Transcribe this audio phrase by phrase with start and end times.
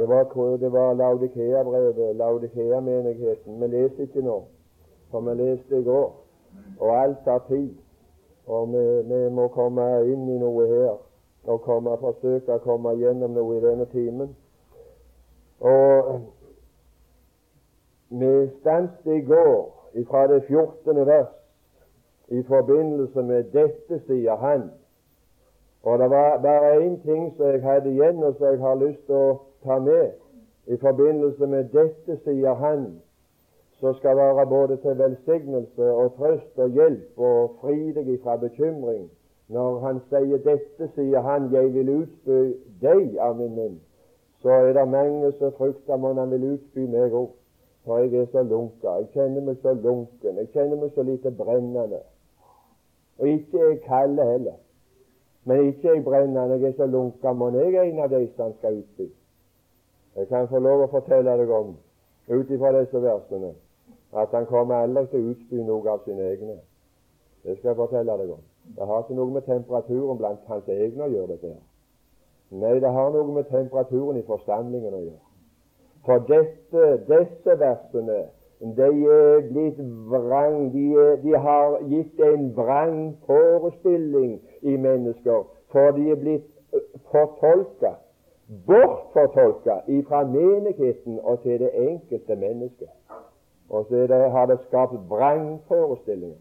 [0.00, 3.60] Det var, var Laudikea-brevet, Laudikea-menigheten.
[3.60, 4.44] Vi leser ikke nå,
[5.10, 6.12] for vi leste i går.
[6.80, 7.74] Og alt tar tid.
[8.46, 8.84] Og vi,
[9.14, 10.94] vi, må komme inn i noe her
[11.44, 14.32] og komme, forsøke å komme gjennom noe i denne timen.
[15.60, 16.08] Og
[18.08, 18.32] vi
[18.62, 19.60] stanset i går
[20.08, 21.04] fra det 14.
[21.06, 21.36] vers
[22.32, 24.70] i forbindelse med dette, sier han.
[25.84, 29.04] Og det var bare én ting som jeg hadde igjen, og som jeg har lyst
[29.06, 30.12] til å ta med.
[30.66, 33.00] I forbindelse med dette, sier han,
[33.80, 39.08] som skal være både til velsignelse og trøst og hjelp og fri deg fra bekymring.
[39.48, 43.80] Når han sier dette, sier han, 'Jeg vil utspy deg av min munn',
[44.42, 47.30] så er det mange som frykter om han vil utspy meg òg.
[47.84, 48.88] For jeg er så lunka.
[48.88, 50.36] Jeg kjenner meg så lunken.
[50.36, 52.00] Jeg kjenner meg så lite brennende.
[53.18, 54.58] Og ikke er kald heller.
[55.44, 56.60] Men ikke jeg brennende.
[56.60, 57.32] Jeg er så lunka.
[57.32, 59.08] Mon jeg er en av de som skal utspy?
[60.16, 61.74] Jeg kan få lov å fortelle deg om,
[62.28, 63.52] ut ifra disse versene,
[64.12, 66.58] at han kommer aldri til å utspy noe av sine egne.
[67.44, 68.42] Det skal jeg fortelle deg om.
[68.76, 71.62] Det har ikke noe med temperaturen blant hans egne å gjøre, dette her.
[72.50, 75.22] Nei, det har noe med temperaturen i forsamlingen å gjøre.
[76.04, 78.20] For dette, disse versene
[78.60, 79.78] de er blitt
[80.10, 80.70] vrang.
[80.74, 80.84] De,
[81.22, 86.48] de har gitt en vrang forestilling i mennesker, for de er blitt
[87.12, 87.94] fortolka
[88.66, 89.74] bortfortolka
[90.08, 92.88] fra menigheten og til det enkelte mennesket.
[93.70, 96.36] Og så det, har det skapt vrangforestillinger.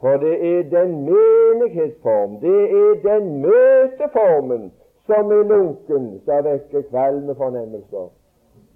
[0.00, 4.72] For det er den menighetsform, det er den møteformen
[5.06, 8.06] som er lunken, som vekker kvalme fornemmelser.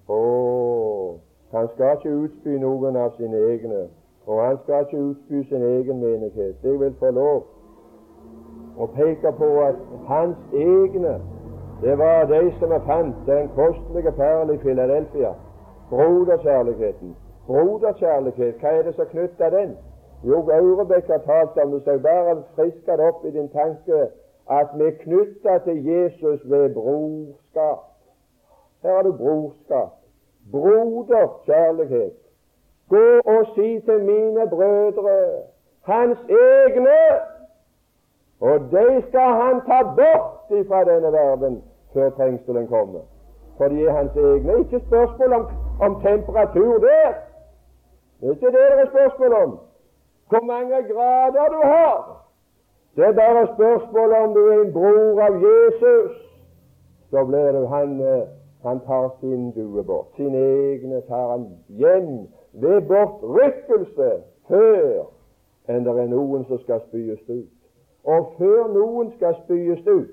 [0.09, 0.19] Å,
[1.55, 3.87] han skal ikke utspy noen av sine egne,
[4.27, 6.59] og han skal ikke utspy sin egen menighet.
[6.63, 7.45] Jeg vil få lov
[8.77, 11.15] å peke på at hans egne
[11.83, 15.33] det var de som fant den kostelige perlen i Filadelfia.
[15.91, 17.17] Broderkjærligheten.
[17.47, 19.77] Broderkjærlighet, hva er det som knytter den?
[20.25, 24.07] Jo, Aurebekk har talt om det, så jeg bare frisker det opp i din tanke
[24.51, 27.84] at vi er knytta til Jesus ved brorskap.
[28.83, 29.92] Her har du brorskap.
[30.52, 32.13] Broderkjærlighet.
[32.89, 35.17] Gå og si til mine brødre,
[35.83, 36.98] hans egne,
[38.49, 41.63] og de skal han ta bort ifra denne verden
[41.93, 43.05] før trengselen kommer.
[43.57, 44.59] For de er hans egne.
[44.59, 45.45] Ikke spørsmål om,
[45.81, 47.13] om temperatur der.
[48.21, 49.59] Det er ikke det det er spørsmål om.
[50.29, 52.25] Hvor mange grader du har.
[52.97, 56.13] Det er bare spørsmål om du er en bror av Jesus.
[57.11, 58.27] Så blir du han eh,
[58.65, 60.07] Han tar sin due bort.
[60.17, 64.11] Sine egne tar han hjem ved bortrykkelse
[64.49, 65.05] før
[65.69, 67.54] enn det er noen som skal spyes ut.
[68.05, 70.13] Og før noen skal spyes ut,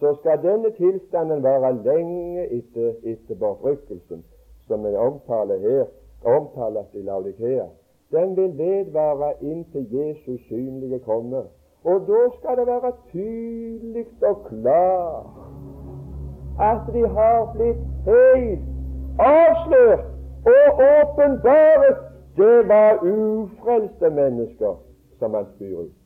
[0.00, 4.24] så skal denne tilstanden være lenge etter, etter bortrykkelsen,
[4.68, 5.84] som vi omtaler her,
[6.24, 7.66] omtales i Laudikea.
[8.12, 11.42] Den vil vedvare inntil Jesus synlige kommer.
[11.84, 15.26] Og da skal det være tydelig og klart
[16.60, 18.60] at de har blitt helt
[19.18, 20.04] avslørt
[20.46, 21.96] og åpenbart.
[22.36, 24.74] Det var ufrelste mennesker
[25.18, 25.99] som han spyr ut.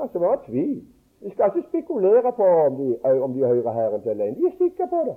[0.00, 0.84] Skal ikke være tvil.
[1.20, 4.36] Vi skal ikke spekulere på om de, om de hører Herren til alene.
[4.36, 5.16] De er sikre på det.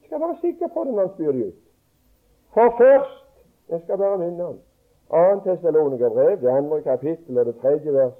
[0.00, 1.54] De skal være sikre på det når han spyr dem ut.
[2.54, 3.24] For først
[3.68, 4.58] Jeg skal bare minne om
[5.10, 5.50] 2.
[5.50, 8.12] Tessalonikerbrev, det andre kapittel og det tredje vers.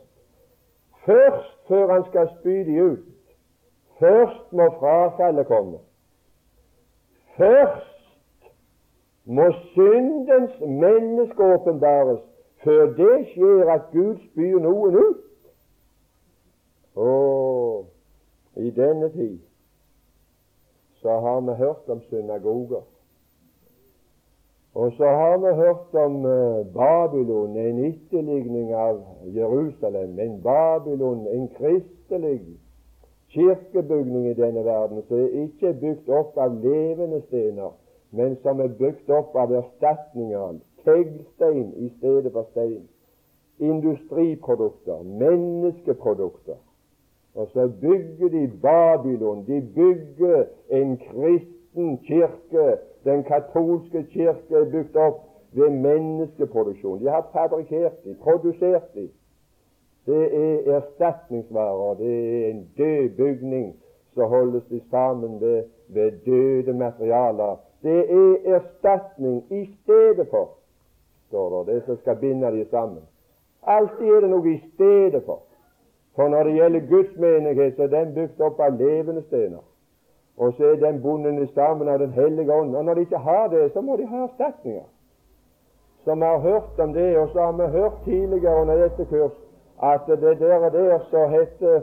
[1.07, 2.99] Først før han skal spy dem ut,
[3.99, 5.79] først må frafallet komme.
[7.37, 8.53] Først
[9.25, 12.21] må syndens menneske åpenbares,
[12.65, 15.34] før det skjer at Gud spyr noen ut.
[16.95, 17.87] Og
[18.57, 19.39] i denne tid
[21.03, 22.83] så har vi hørt om synagoger.
[24.75, 30.09] Og så har vi hørt om uh, Babylon, en etterligning av Jerusalem.
[30.09, 32.41] Men Babylon, en kristelig
[33.29, 37.71] kirkebygning i denne verden som ikke er bygd opp av levende stener,
[38.11, 42.85] men som er bygd opp av erstatninger, teglstein i stedet for stein,
[43.59, 46.59] industriprodukter, menneskeprodukter.
[47.35, 49.47] Og så bygger de Babylon.
[49.47, 52.77] De bygger en kristen kirke.
[53.05, 55.21] Den katolske kirke er bygd opp
[55.53, 57.01] ved menneskeproduksjon.
[57.01, 59.09] De har fabrikkert de, produsert de.
[60.07, 61.95] Det er erstatningsvarer.
[61.95, 63.75] Det er en død bygning.
[64.15, 67.57] som holdes de sammen ved, ved døde materialer.
[67.83, 70.51] Det er erstatning i stedet for,
[71.29, 73.03] står det, det som skal binde de sammen.
[73.63, 75.44] Alltid er det noe i stedet for.
[76.15, 79.63] For når det gjelder Guds menighet, så er den bygd opp av levende stener.
[80.37, 82.77] og så er den bonden i stammen av Den hellige ånd.
[82.77, 84.83] Og når de ikke har det, så må de ha erstatninger.
[86.05, 89.33] Som har hørt om det, og så har vi hørt tidligere under dette kurs
[89.83, 91.81] at det der, og der så heter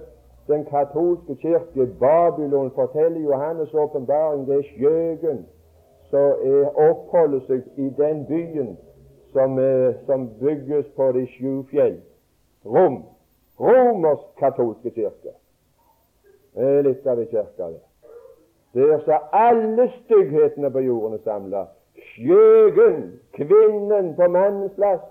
[0.47, 5.45] den katolske kirke Babylon, forteller Johannes' åpenbaring, det er skjøgen
[6.09, 6.33] som
[6.75, 8.77] oppholder seg i den byen
[9.31, 9.59] som,
[10.05, 12.01] som bygges på de sju fjell.
[12.65, 13.03] Rom.
[13.61, 15.35] Romersk katolske kirke.
[16.55, 17.81] Det er litt av ei kirke, det.
[18.73, 21.65] Der så alle stygghetene på jorden er samla.
[22.11, 23.01] Skjøgen,
[23.35, 25.03] kvinnen på mannens plass.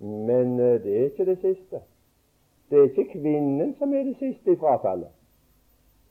[0.00, 1.80] Men eh, det er ikke det siste.
[2.70, 5.10] Det er ikke kvinnen som er det siste i frafallet.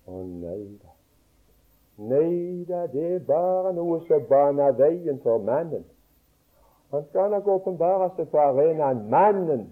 [0.10, 0.92] Å nei da.
[2.10, 5.86] Nei da, det er bare noe som baner veien for mannen.
[6.92, 9.68] Han skal nok åpenbare seg på arenaen, mannen,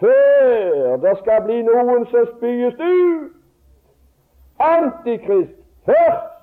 [0.00, 3.34] før det skal bli noen som spyes ut.
[4.58, 5.54] Antikrist
[5.86, 6.34] først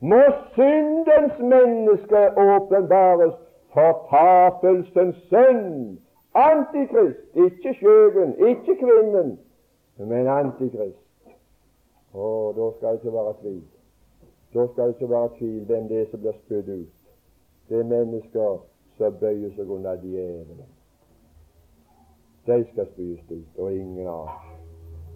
[0.00, 0.22] må
[0.54, 3.34] syndens menneske åpenbares,
[3.72, 5.98] fortapelsens sønn.
[6.34, 9.38] Antikrist, ikke skjøgen, ikke kvinnen,
[9.98, 10.98] men antikrist.
[12.12, 13.62] Og da skal det ikke være tvil.
[14.54, 16.94] Da skal det ikke være tvil hvem det er som blir spydd ut.
[17.68, 18.62] Det er mennesker
[18.98, 20.68] som bøyer seg under djevelen.
[22.46, 24.56] De skal spys ut, og ingen annen.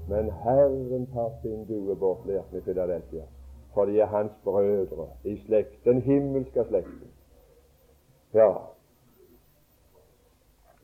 [0.09, 3.27] Men Herren tar sin due bort, lærte vi Filadelfia
[3.77, 7.11] for de er hans brødre i slekt, den himmelske slekten.
[8.35, 8.53] Ja,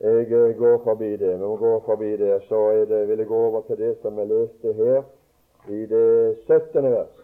[0.01, 1.33] jeg eh, går forbi det.
[1.33, 2.43] Vi må gå forbi det.
[2.49, 5.03] Så er det, vil jeg gå over til det som jeg leste her
[5.69, 6.83] i det 17.
[6.83, 7.17] vers.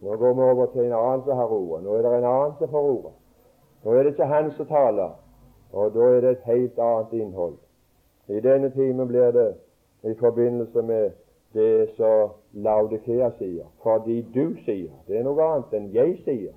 [0.00, 1.84] Nå går vi over til en annen som har ordet.
[1.84, 3.14] Nå er det en annen som får ordet.
[3.84, 5.10] Nå er det ikke han som taler,
[5.72, 7.58] og da er det et helt annet innhold.
[8.28, 9.54] I denne timen blir det
[10.02, 11.10] i forbindelse med
[11.54, 13.66] det som Laudikea sier.
[13.82, 14.92] Fordi du sier.
[15.06, 16.52] Det er noe annet enn jeg sier.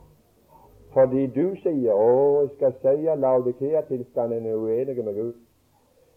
[0.93, 5.41] Fordi du sier 'Å, jeg skal si at Laudikea-tilstanden er uenige med Gud'.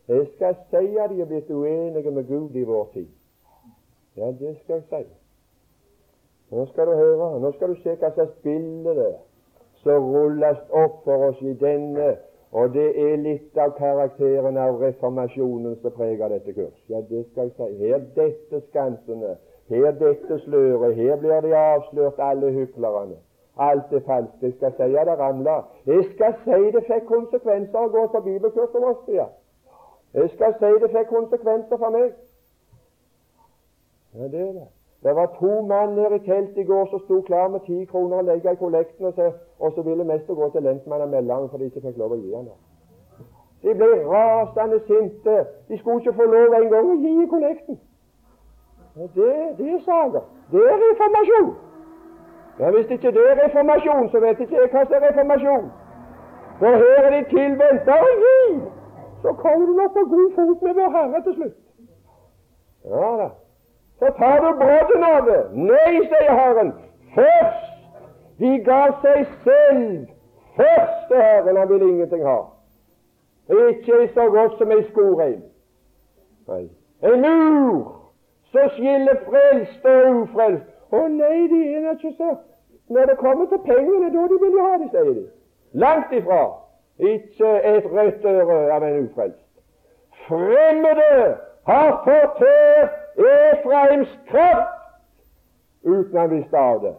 [0.09, 3.09] Jeg skal si at de er blitt uenige med Gud i vår tid.
[4.17, 5.11] Ja, det skal jeg si.
[6.51, 7.41] Nå skal du høre.
[7.41, 9.19] Nå skal du se hva slags bilde det er
[9.83, 12.11] som rulles opp for oss i denne
[12.53, 16.79] og det er litt av karakteren av reformasjonen som preger dette kurs.
[16.91, 17.69] Ja, det skal jeg si.
[17.85, 19.37] Her dette skansene,
[19.71, 23.21] her dette sløret, her blir de avslørt, alle hyklerne.
[23.61, 24.43] Alt er falskt.
[24.43, 25.61] Jeg skal si at det ramla.
[25.87, 29.07] Jeg skal si det fikk konsekvenser å gå på bibelkurs om oss.
[29.13, 29.29] Ja.
[30.15, 32.13] Jeg skal si det fikk konsekvenser for meg.
[34.15, 34.69] Ja, det er det.
[35.03, 38.19] Det var to mann nede i teltet i går som sto klar med ti kroner
[38.21, 41.35] å legge i kollekten, og så, og så ville mester gå til lensmannen og melde
[41.35, 42.51] ham fordi de ikke fikk lov å gi ham
[43.63, 45.39] De ble rasende sinte.
[45.69, 47.81] De skulle ikke få lov engang å gi i kollekten.
[49.17, 50.23] Det, det er saker.
[50.53, 51.51] Det er reformasjon.
[52.61, 55.69] Ja, Hvis ikke det er reformasjon, så vet ikke jeg hva som er reformasjon.
[56.61, 58.41] For her er de tilvendt å gi!
[59.23, 61.57] Så kommer du nok på god fot med Vår Herre til slutt.
[62.85, 63.29] Ja da
[64.01, 65.41] så tar du brodden av det.
[65.53, 66.73] Nei, sier Herren.
[67.15, 67.67] Først
[68.41, 70.07] de ga seg selv
[70.57, 71.57] først til Herren.
[71.57, 72.39] Han vil ingenting ha.
[73.69, 75.43] Ikke så godt som ei skoreim.
[77.03, 77.97] En mur
[78.53, 80.71] som skiller frelst og ufrelst.
[80.91, 82.31] Å nei, de er ikke så
[82.91, 85.27] Når det kommer til pengene, da de vil ha det, sier de.
[85.73, 86.41] Langt ifra.
[86.99, 89.45] Ikke et rødt øre av en ufrelst.
[90.27, 91.37] Fremmede
[91.67, 94.77] har fortært Efraims kraft
[95.83, 96.95] uten han visste av det.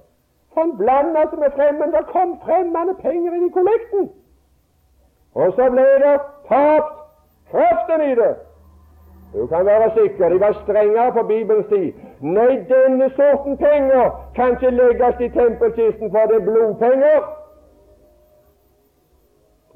[0.56, 1.98] Han blanda seg med fremmede.
[1.98, 4.10] Det kom fremmede penger inn i kollekten.
[5.34, 6.16] Og så ble det
[6.50, 6.98] tapt
[7.52, 8.34] kraften i det.
[9.34, 11.94] Du kan være sikker, de var strengere på Bibelens tid.
[12.22, 17.22] Nei, denne sorten penger kan ikke legges i tempelkisten, for det er blodpenger.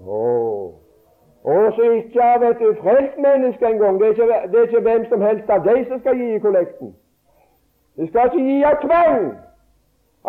[0.08, 0.85] Oh.
[1.46, 4.00] Og så ikke av et frelst menneske engang.
[4.02, 6.96] Det, det, er ikke hvem som helst av deg som skal gi i kollekten.
[7.98, 9.28] De skal ikke gi av tvang,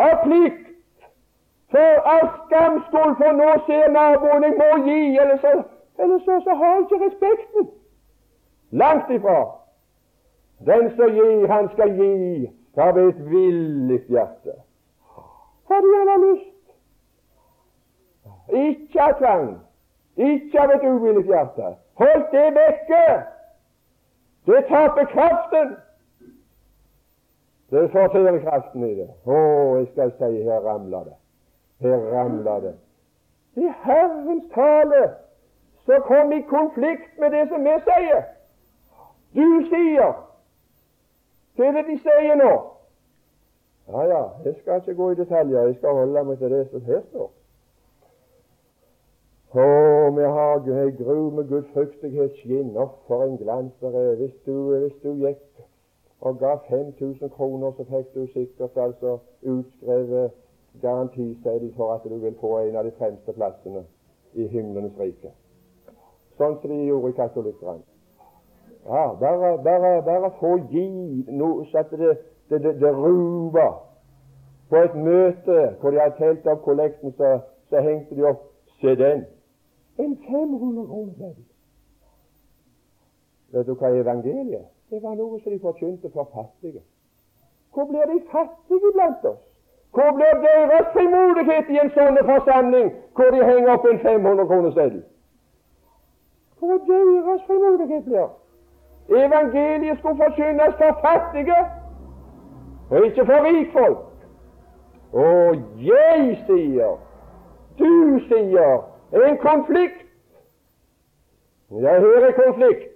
[0.05, 0.67] av plikt,
[1.73, 5.55] for av skamskyld, for nå ser naboen jeg må gi, eller så,
[5.99, 7.69] eller så, så har ikke respekten.
[8.71, 9.39] Langt ifra.
[10.69, 14.59] Den som gir, han skal gi av et villig hjerte.
[15.67, 16.53] Fordi han har lyst.
[18.53, 19.55] Ikke av tvang.
[20.17, 21.75] Ikke av et uvillig hjerte.
[22.01, 23.03] Hold det vekke!
[24.47, 25.75] Det taper kraften.
[27.69, 29.07] Det forfører kraften i det.
[29.25, 29.37] Å,
[29.77, 31.17] jeg skal si, her ramler det.
[31.83, 32.73] Her ramler det.
[33.55, 35.03] Det er Herrens tale
[35.85, 38.23] som kom i konflikt med det som vi sier.
[39.35, 40.15] Du sier
[41.57, 42.51] Hva er det de sier nå?
[43.87, 45.67] Ja, ja, jeg skal ikke gå i detaljer.
[45.67, 47.31] Jeg skal holde meg til det som her står.
[49.57, 49.63] Å,
[50.13, 54.15] vi har ei gru med gudfryktighet skinner for en glans der er.
[54.19, 55.63] Hvis du, hvis du gikk
[56.21, 60.35] og ga 5000 kroner, så fikk du sikkert altså utskrevet
[60.81, 63.81] garantiseddel for at du vil få en av de fremste plassene
[64.33, 65.31] i himlenes rike.
[66.37, 67.81] Sånn som de gjorde i katolikkene.
[68.85, 70.85] Ja, bare, bare, bare få gi
[71.33, 72.11] noe så at det,
[72.51, 73.73] det, det, det ruver.
[74.69, 77.39] På et møte hvor de hadde telt opp kollekten, så,
[77.71, 78.45] så hengte de opp
[78.77, 79.25] Se den!
[79.97, 81.45] En 500 kroner seddel.
[83.51, 86.81] Vet du hva evangeliet Det var noe som de forkynte for fattige.
[87.73, 89.43] Hvor blir de fattige blant oss?
[89.91, 94.75] Hvor blir deres frimodighet i en sånn forsamling hvor de henger opp en 500 kroner
[94.75, 95.01] seddel?
[96.59, 98.29] Hvor deres frimodighet blir?
[99.09, 101.59] Evangeliet skulle forkynnes for fattige,
[102.89, 104.05] og ikke for rikfolk.
[105.13, 106.97] Og jeg sier,
[107.79, 108.83] du sier,
[109.13, 110.05] en konflikt.
[111.71, 112.93] Jeg hører konflikt.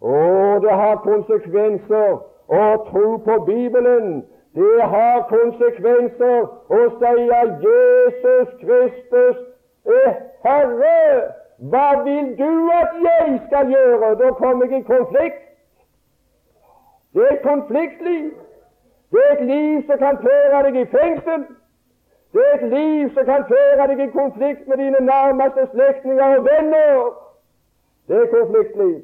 [0.00, 2.10] Og det har konsekvenser
[2.48, 4.24] å tro på Bibelen.
[4.54, 6.42] Det har konsekvenser
[6.78, 9.38] å si at Jesus Kristus
[9.86, 10.10] er
[10.44, 11.32] Herre.
[11.70, 14.14] Hva vil du at jeg skal gjøre?
[14.18, 15.42] Da kommer jeg i konflikt.
[17.14, 18.30] Det er et konfliktliv.
[19.12, 21.44] Det er et liv som kan føre deg i fengsel.
[22.32, 26.44] Det er et liv som kan føre deg i konflikt med dine nærmeste slektninger og
[26.44, 27.12] venner.
[28.08, 29.02] Det er konfliktliv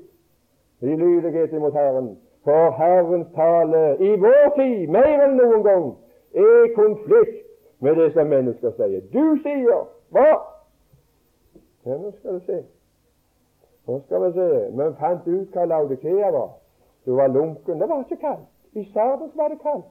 [0.80, 2.18] i lydighet imot Herren.
[2.44, 5.90] For Herrens tale i vår tid, mer enn noen gang,
[6.34, 7.44] er konflikt
[7.84, 9.02] med det som mennesker sier.
[9.12, 10.30] Du sier hva?
[11.86, 12.62] Ja, nå skal du se.
[13.88, 14.48] Nå skal vi se.
[14.76, 16.50] Men fant ut hva Laudikea var.
[17.04, 17.80] Du var lunken.
[17.80, 18.48] Det var ikke kaldt.
[18.72, 19.86] I Sardes var det kaldt.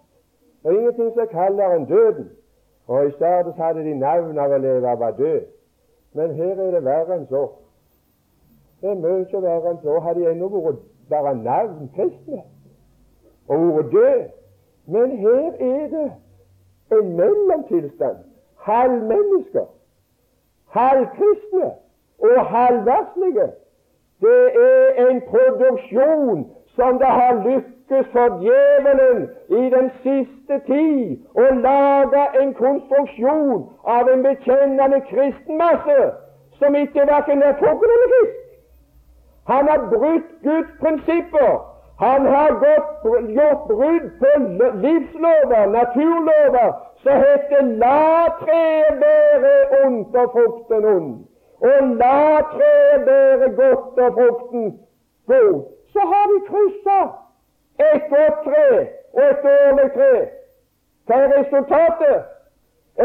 [0.63, 2.27] Det er ingenting som er kaldere enn døden.
[2.87, 5.41] Og i stedet hadde de navn av å leve var død.
[6.13, 7.43] Men her er det verre enn så.
[8.81, 9.99] Det er mye verre enn så.
[10.05, 12.43] Hadde de ennå vært bare navn kristne
[13.47, 14.23] og vært død.
[14.87, 16.07] Men her er det
[16.95, 18.23] en mellomtilstand.
[18.67, 19.67] Halvmennesker,
[20.75, 21.71] halvkristne
[22.19, 23.51] og halvverslige.
[24.21, 31.19] Det er en produksjon som det har lykkes lykkes for djevelen i den siste tid
[31.35, 36.11] å lage en konstruksjon av en bekjennende kristenmasse
[36.59, 38.35] som ikke verken er fugl eller fisk.
[39.47, 41.59] Han har brutt Guds prinsipper.
[41.99, 42.51] Han har
[43.35, 44.31] gjort brudd på
[44.83, 51.25] livslover, naturlover, som heter 'la treet bære ondt og frukten ond',
[51.61, 54.79] og 'la treet bære godt og frukten
[55.27, 55.63] god'.
[55.93, 57.26] Så har vi kryssa
[57.79, 60.13] et godt tre og et dårlig tre.
[61.05, 62.23] Hva er resultatet?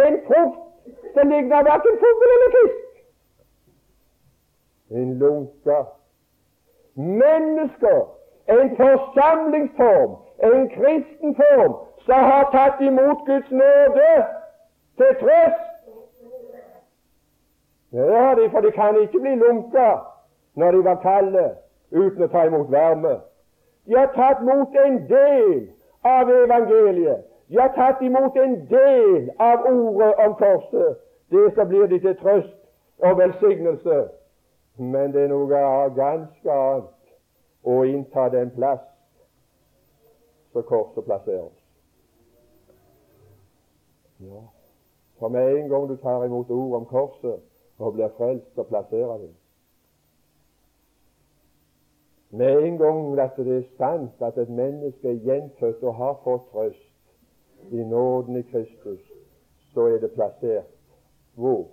[0.04, 0.60] En frukt
[1.14, 2.78] som ligner verken fugl eller fisk.
[4.90, 5.80] En lunka.
[6.94, 8.00] Mennesker,
[8.48, 11.74] en forsamlingsform, en kristen form,
[12.04, 14.14] som har tatt imot Guds nåde
[14.96, 15.68] til trøst.
[17.92, 19.90] Ja, for de kan ikke bli lunka
[20.54, 21.44] når de var kalde
[21.90, 23.18] uten å ta imot varme.
[23.86, 25.70] De har tatt imot en del
[26.04, 27.24] av evangeliet.
[27.48, 30.98] De har tatt imot en del av ordet om korset.
[31.30, 32.56] Det som blir de til trøst
[32.98, 33.98] og velsignelse.
[34.76, 35.48] Men det er noe
[35.96, 36.94] ganske annet
[37.62, 38.86] å innta den plass
[40.52, 41.60] som korset plasserer oss.
[44.22, 44.42] Ja.
[45.18, 47.40] For med en gang du tar imot ordet om korset
[47.78, 49.30] og blir frelst, så plasserer det
[52.32, 56.46] med en gang at det er sant at et menneske er gjenfødt og har fått
[56.52, 59.00] trøst i nåden i Kristus,
[59.74, 60.70] så er det plassert
[61.34, 61.66] hvor?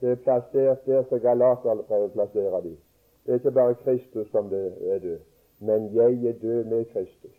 [0.00, 2.76] Det er plassert der som Galaterbrevet plasserer de.
[3.24, 5.18] Det er ikke bare Kristus som det er død,
[5.60, 7.36] men jeg er død med Kristus.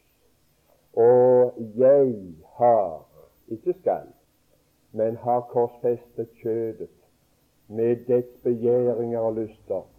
[0.94, 2.16] Og jeg
[2.56, 3.08] har,
[3.48, 4.08] ikke skal,
[4.92, 6.90] men har korsfestet kjødet
[7.68, 9.93] med dets begjæringer og lyster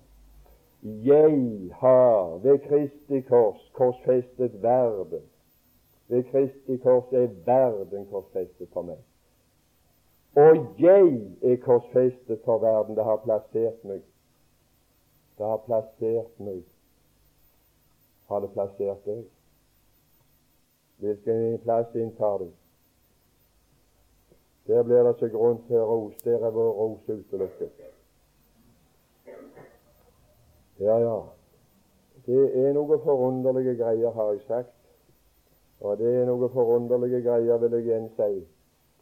[0.84, 5.22] jeg har ved Kristi kors korsfestet verden.
[6.08, 8.98] Ved Kristi kors er verden korsfestet for meg.
[10.36, 12.96] Og jeg er korsfestet for verden.
[12.96, 14.02] Det har plassert meg.
[15.38, 16.60] Det har plassert meg.
[18.28, 19.24] Har det plassert deg?
[20.98, 22.50] Hvilken plass inntar du?
[24.66, 26.14] Der blir det ikke grunn til ros.
[26.24, 27.93] Der er vår ros utelukket.
[30.80, 31.18] Ja, ja.
[32.26, 34.72] Det er noe forunderlige greier, har jeg sagt.
[35.80, 38.44] Og det er noe forunderlige greier, vil jeg igjen si.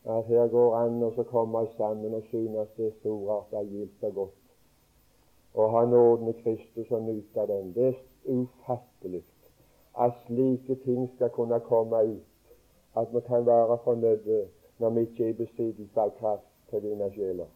[0.04, 4.40] At her går an å komme sammen og synes det er storartet, gildt og godt.
[5.54, 7.72] Og ha nåden i Kristus og nyte den.
[7.76, 9.22] Det er ufattelig
[9.94, 12.28] at slike ting skal kunne komme ut.
[12.96, 14.44] At vi kan være fornøyde
[14.78, 17.48] når vi ikke er i besittelse av kraft til dine sjeler.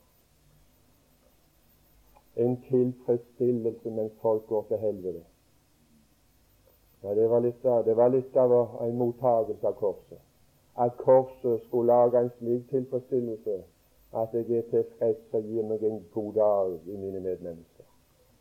[2.37, 5.23] En tilfredsstillelse mens folk går til helvete.
[7.03, 8.53] Ja, det var litt av, det var litt av
[8.83, 10.21] en mottagelse av korset.
[10.77, 13.63] At korset skulle lage en slik tilfredsstillelse
[14.17, 17.85] at jeg er tilfreds og gir meg en god dag i mine medmennesker.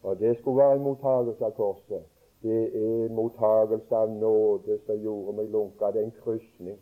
[0.03, 2.03] Og det skulle være en mottagelse av korset.
[2.43, 5.91] Det er en mottagelse av nåde som gjorde meg lunka.
[5.91, 6.79] Det er en krysning.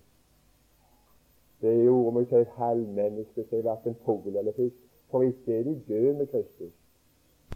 [1.61, 4.79] Det gjorde meg til et halvmenneske som har vært en fugl eller fisk.
[5.11, 6.73] For ikke er de døde med Kristus,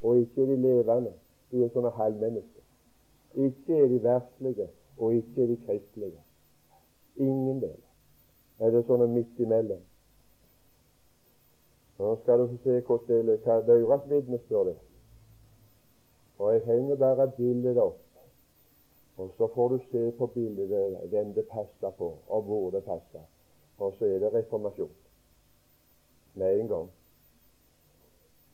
[0.03, 1.13] og ikke er de levende.
[1.51, 2.63] De er sånne halvmennesker.
[3.47, 6.23] Ikke er de verdslige, og ikke er de kristelige.
[7.15, 7.77] Ingen del.
[8.59, 9.81] Er det sånne midt imellom?
[11.97, 13.61] Nå skal du se hvordan det er.
[13.65, 14.83] Deres vitnesbyrd er.
[16.37, 18.03] Og jeg henger bare bildet opp.
[19.17, 23.25] Og så får du se på bildet hvem det passer på, og hvor det passer.
[23.77, 24.91] Og så er det reformasjon
[26.33, 26.89] med en gang.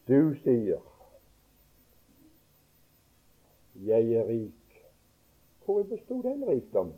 [0.07, 0.79] Du sier
[3.75, 4.83] 'Jeg er rik'.
[5.65, 6.95] Hvor bestod den rikdommen?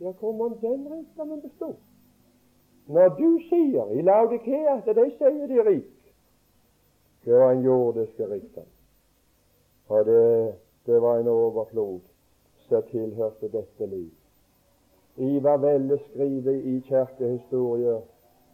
[0.00, 1.74] Ja, hvor må den rikdommen bestå?
[2.86, 6.14] Når du sier i Laudikea at de sier de er rik,
[7.24, 8.66] det var en jordisk rikdom.
[9.88, 10.54] Og det,
[10.86, 12.00] det var en overflod
[12.68, 14.10] som tilhørte dette liv.
[15.16, 18.00] Ivar Velle skriver i kirkehistorie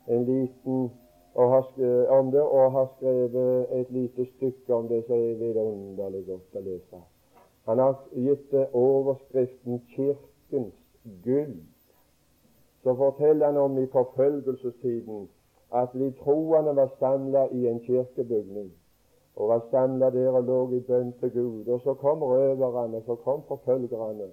[0.09, 0.91] en liten
[1.39, 6.63] om det, og har skrevet et lite stykke om det som er vidunderlig godt å
[6.65, 7.01] lese.
[7.69, 10.75] Han har gitt det overskriften 'Kirkens
[11.25, 11.63] gull'.
[12.83, 15.29] Så forteller han om i forfølgelsestiden
[15.73, 18.73] at de troende var samla i en kirkebygning
[19.37, 21.67] og var samla der og lå i bønn til Gud.
[21.67, 24.29] Og så kom røverne, så kom forfølgerne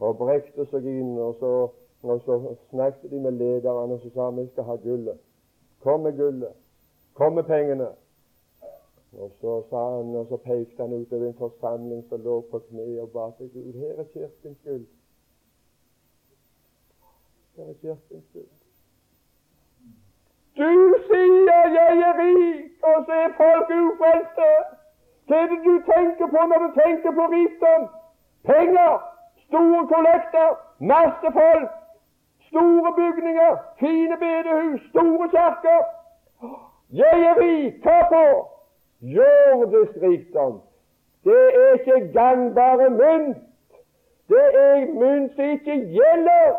[0.00, 1.18] og brekte seg inn.
[1.18, 1.68] Og så,
[2.02, 5.18] og så snakket de med lederne og så sa vi skal ha gullet.
[5.86, 6.52] Kom med gullet.
[7.14, 7.88] Kom med pengene.
[9.12, 12.86] Og så sa han, og så pekte han utover en forsamling som lå på kne
[13.02, 13.68] og ba til Gud.
[13.80, 14.86] Her er kirkens gull.
[17.56, 18.50] Her er kirkens gull.
[20.58, 20.72] Du
[21.08, 24.50] sier 'jeg er rik', og så er folk ufrelste.
[25.26, 27.82] Hva er det du tenker på når du tenker på rikdom?
[28.50, 28.92] Penger,
[29.46, 30.48] store kollekter,
[30.94, 31.70] masse folk,
[32.48, 35.80] store bygninger, fine bedehus, store kirker.
[36.92, 37.74] Jeg er rik.
[37.82, 38.24] Hva på?
[39.00, 40.60] Jordisk rikdom.
[41.24, 43.36] Det er ikke gangbare mynt.
[44.28, 46.56] Det er mynt som ikke gjelder.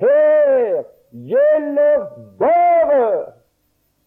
[0.00, 0.82] Her
[1.12, 2.06] gjelder
[2.38, 3.24] bare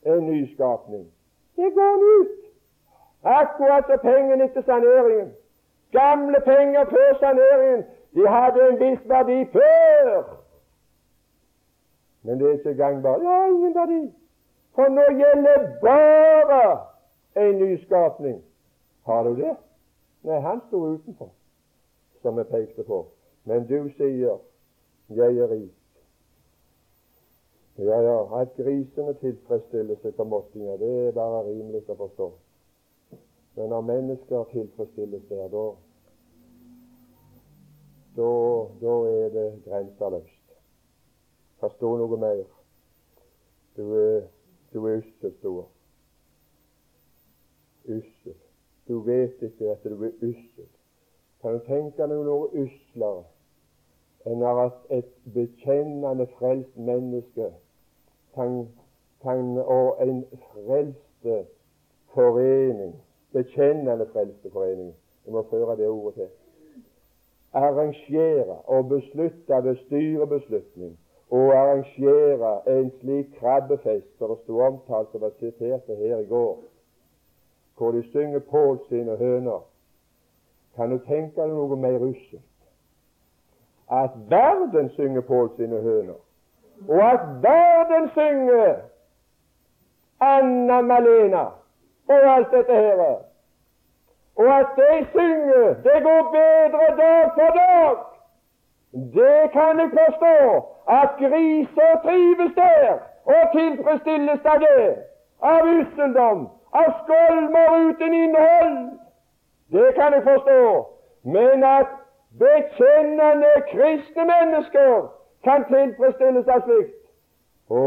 [0.06, 1.08] en nyskapning.
[1.56, 2.40] Det går ut.
[3.24, 5.34] Akkurat som pengene etter saneringen.
[5.92, 7.86] Gamle penger før saneringen.
[8.16, 10.39] De hadde en viss verdi før.
[12.24, 13.22] Men det er ikke gangbart.
[13.22, 14.04] Har ingen verdi.
[14.76, 16.80] For nå gjelder bare
[17.36, 18.44] en nyskapning.
[19.06, 19.56] Har du det?
[20.24, 21.32] Nei, han sto utenfor,
[22.22, 23.06] som jeg pekte på.
[23.44, 24.38] Men du sier
[25.10, 25.80] 'Jeg er rik'.
[27.78, 32.32] Ja, ja, at grisene tilfredsstiller seg på måttinga, det er bare rimelig å forstå.
[33.56, 35.64] Men når mennesker tilfredsstilles der, da,
[38.18, 38.34] da,
[38.82, 40.39] da er det grenseløst.
[41.60, 42.44] Forstå noe mer.
[43.78, 44.22] Du er,
[44.74, 45.66] du er ussel, stor.
[47.86, 48.38] Ussel.
[48.88, 50.70] Du vet ikke at du er ussel.
[51.42, 53.28] Kan du tenke deg noe uslere
[54.28, 57.46] enn at et bekjennende frelst menneske
[58.36, 58.58] kan,
[59.24, 61.38] kan, og en frelste
[62.14, 62.98] forening,
[63.32, 64.92] bekjennende frelste forening
[65.26, 66.30] Jeg må føre det ordet til.
[67.54, 70.98] Arrangere og beslutte ved styrebeslutning
[71.32, 76.64] og arrangere en slik krabbefest som det sto omtalt og var sitert her i går,
[77.78, 79.62] hvor de synger Pål sine høner.
[80.76, 82.46] Kan du tenke deg noe mer usselt?
[83.92, 86.20] At verden synger Pål sine høner
[86.88, 88.76] og at verden synger
[90.22, 91.46] Anna Malena
[92.08, 93.16] og alt dette her.
[94.36, 97.98] Og at de synger det går bedre dag for dag.
[98.92, 100.66] Det kan jeg forstå.
[100.90, 104.96] At griser trives der og tilfredsstilles av det.
[105.42, 108.80] Av usseldom, av skolmer uten innhold.
[109.72, 110.88] Det kan jeg forstå.
[111.24, 111.94] Men at
[112.42, 116.98] bekjennende kristne mennesker kan tilfredsstilles av slikt.
[117.70, 117.82] Å,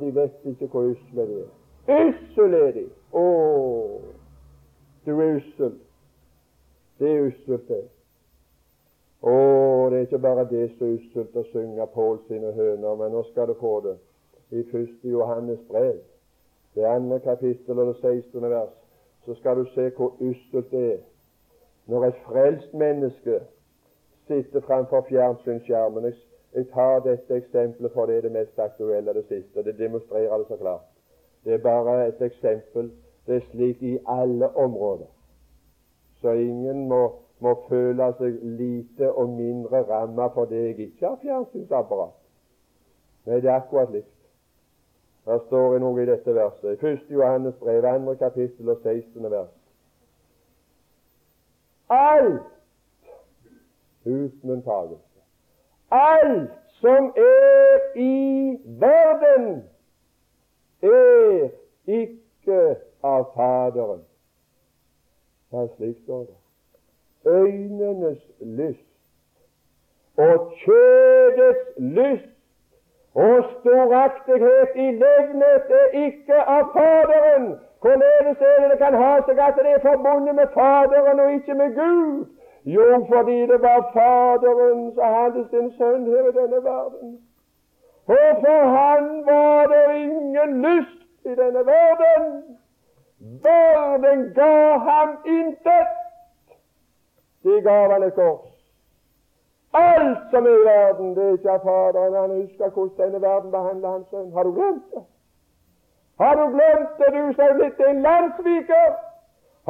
[0.00, 1.50] de vet ikke hvor usle de er.
[2.04, 2.86] Ussel er de.
[3.16, 3.26] Å,
[5.06, 5.76] du er ussel.
[7.00, 7.84] Det er usselt, det.
[9.26, 9.36] Å,
[9.90, 13.24] det er ikke bare det som er usselt å synge Pål sine høner, men nå
[13.32, 13.96] skal du få det
[14.54, 15.98] i første Johannes brev,
[16.78, 18.50] det andre kapittel og det 16.
[18.50, 18.72] vers,
[19.26, 21.04] så skal du se hvor usselt det er
[21.86, 23.40] når et frelst menneske
[24.26, 26.04] sitter framfor fjernsynsskjermen.
[26.04, 26.14] Jeg,
[26.54, 29.62] jeg tar dette eksempelet for det er det mest aktuelle, det siste.
[29.62, 30.86] Det demonstrerer det så klart.
[31.44, 32.90] Det er bare et eksempel.
[33.26, 35.06] Det er slik i alle områder.
[36.20, 42.14] Så ingen må, må føle seg lite og mindre ramma fordi jeg ikke har fjernsynsapparat.
[43.26, 44.12] Nei, det er akkurat likt.
[45.26, 46.76] Her står det noe i dette verset.
[46.78, 47.08] I 1.
[47.10, 48.14] Johannes brev, 2.
[48.20, 49.30] kapittel og 16.
[49.30, 49.54] vers.
[51.90, 52.42] Alt,
[54.06, 55.20] uten unntagelse,
[55.90, 59.62] alt som er i verden,
[60.82, 61.48] er
[61.86, 64.02] ikke av Faderen.
[65.52, 66.35] Ja, slik står det.
[67.26, 68.86] Øynenes lyst
[70.16, 72.36] og kjødets lyst
[73.14, 77.46] og storaktighet i levnet er ikke av Faderen.
[77.80, 81.54] Hvorledes er det det kan ha seg at det er forbundet med Faderen og ikke
[81.54, 82.26] med Gud?
[82.64, 87.18] Jo, fordi det var Faderen som hadde sin sønn her i denne verden.
[88.06, 92.26] Og for han var det ingen lyst i denne verden.
[93.48, 96.05] Verden ga ham intet.
[97.46, 98.52] De gav han et kors.
[99.72, 102.14] Alt som er i verden, det er ikke av Faderen.
[102.20, 104.32] Han husker hvordan denne verden behandler hans sønn.
[104.36, 105.02] Har du glemt det?
[106.20, 108.90] Har du glemt det, du som er blitt en landssviker?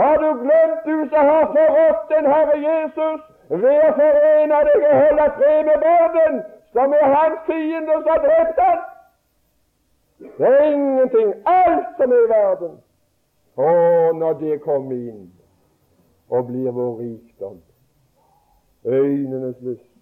[0.01, 4.97] Har du glemt, du som har forrådt den Herre Jesus ved å forene deg og
[5.03, 8.83] holde fred med verden, som er hans fiende som har drept ham?
[10.39, 11.33] Det er ingenting.
[11.59, 12.77] Alt som er i verden.
[13.57, 13.71] Å,
[14.23, 15.25] når det kommer inn
[16.29, 17.57] og blir vår rikdom,
[18.87, 19.93] øynenes lyst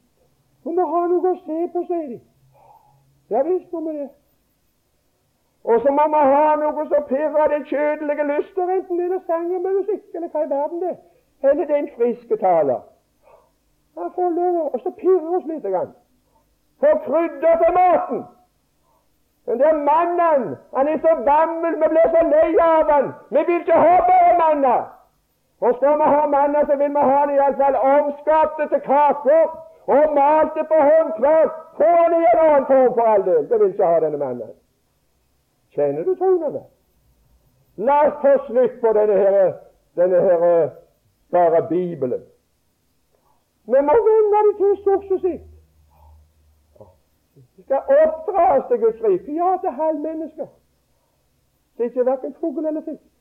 [0.64, 2.20] du må ha noe å se på, sier de.
[3.32, 4.08] Ja visst må vi det.
[5.64, 9.50] Og så må vi ha noe som pirrer de kjødelige lyster, enten det er sang
[9.52, 11.02] eller musikk, eller hva i verden det er.
[11.42, 12.80] Eller det er en frisk taler.
[13.98, 15.68] Han får lov å pirre oss litt.
[15.68, 15.92] Grann.
[16.80, 18.24] Få krydder til maten.
[19.46, 20.46] Men det er mannen.
[20.76, 23.12] Han er så gammel, vi blir så lei av han.
[23.30, 24.76] Vi vil ikke ha bare manna.
[25.60, 29.44] Og skal vi ha mannen, så vil vi ha han iallfall omskapte til kaker
[29.86, 31.52] og malte på håndverk.
[31.76, 33.48] Få han i en annen form, for all del.
[33.48, 34.50] Det vil ikke ha denne mannen.
[35.74, 36.62] Kjenner du tonene?
[37.76, 39.52] La oss få slutt på denne her,
[39.98, 40.68] denne her
[41.34, 42.22] bare Bibelen.
[43.66, 45.50] Vi må vende det til sitt.
[47.56, 49.32] Vi skal oppdras til Guds rike.
[49.34, 50.46] Ja, til halvmennesker.
[51.76, 53.13] Det er ikke verken fugl eller fisk.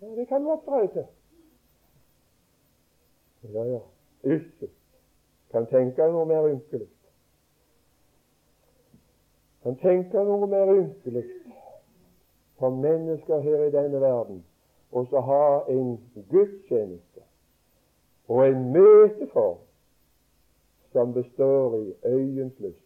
[0.00, 1.06] Ja, det kan du oppdra deg til.
[3.54, 3.80] Ja, ja.
[4.24, 4.72] Usselt.
[5.50, 6.88] kan tenke noe mer ynkelig.
[9.62, 11.24] Kan tenke noe mer ynkelig
[12.58, 14.44] for mennesker her i denne verden
[14.96, 15.96] og så ha en
[16.30, 17.22] gudstjeneste
[18.28, 19.58] og en møteform
[20.92, 22.82] som består i øyens lyst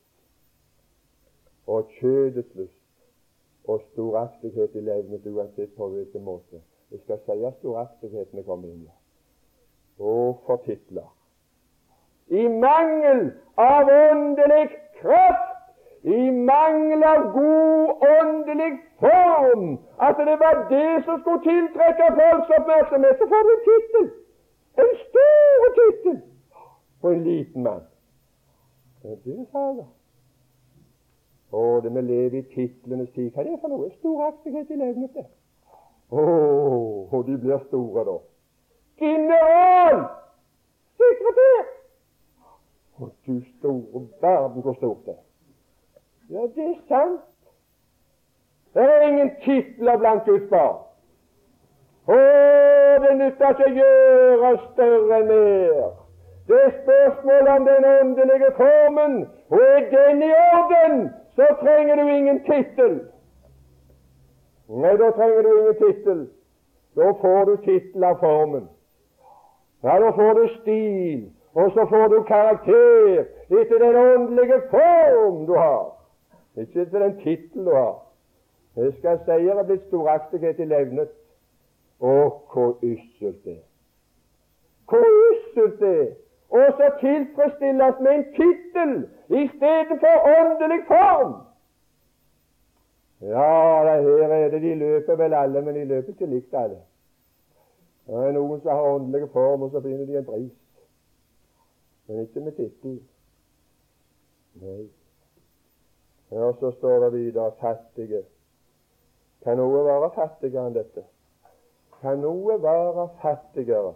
[1.66, 2.76] og kjødets lyst
[3.64, 6.62] og storaktighet i levnet, uansett på hvilken måte.
[6.90, 8.88] Jeg skal si at storaktighetene kommer inn.
[10.00, 11.08] Og for titler
[12.30, 15.46] i mangel av åndelig kraft,
[16.02, 18.72] i mangel av god åndelig
[19.02, 24.06] form, at det var det som skulle tiltrekke folks oppmerksomhet, så får du en tittel.
[24.82, 26.20] En stor tittel
[27.00, 27.82] på en liten mann.
[29.02, 29.84] Det er det saga.
[31.50, 33.32] Å, det vi lever i titlenes tid.
[33.34, 33.90] Hva er det for noe?
[33.98, 35.18] Storaktighet i levnet,
[36.10, 36.22] Å,
[37.12, 38.16] og de blir store, da.
[39.00, 40.00] General!
[40.98, 41.68] Sekretær!
[43.00, 45.24] Og du store verden, hvor stort det er.
[46.30, 47.20] Ja, det er sant.
[48.74, 50.82] Det er ingen titler blant Guds barn.
[52.10, 52.18] Å,
[53.02, 55.88] det nytter ikke å gjøre større enn mer.
[56.50, 59.16] Det er spørsmål om den åndelige formen,
[59.50, 61.02] og er den i orden,
[61.38, 62.96] så trenger du ingen tittel.
[64.70, 66.20] Nei, da trenger du ingen tittel.
[66.96, 68.68] Da får du tittel av formen.
[69.82, 75.54] Ja, da får du stil og så får du karakter etter den åndelige form du
[75.54, 75.96] har,
[76.56, 77.96] ikke etter den tittel du har.
[78.76, 81.10] Jeg skal si det er blitt storaktighet i levnet.
[82.00, 82.12] Å,
[82.52, 83.58] hvor usselt det!
[84.88, 86.12] Hvor usselt det er
[86.50, 88.94] og så tilfredsstilles med en tittel
[89.42, 91.34] istedenfor åndelig form.
[93.20, 96.80] Ja, det her er det de løper vel alle, men de løper ikke likt alle.
[98.06, 100.56] Det er noen som har åndelige form, og så finner de en pris.
[102.06, 103.00] Men ikke med tittel.
[104.62, 104.88] Nei.
[106.30, 108.22] Ja, så står det videre fattige.
[109.44, 111.04] Kan noe være fattigere enn dette?
[112.00, 113.94] Kan noe være fattigere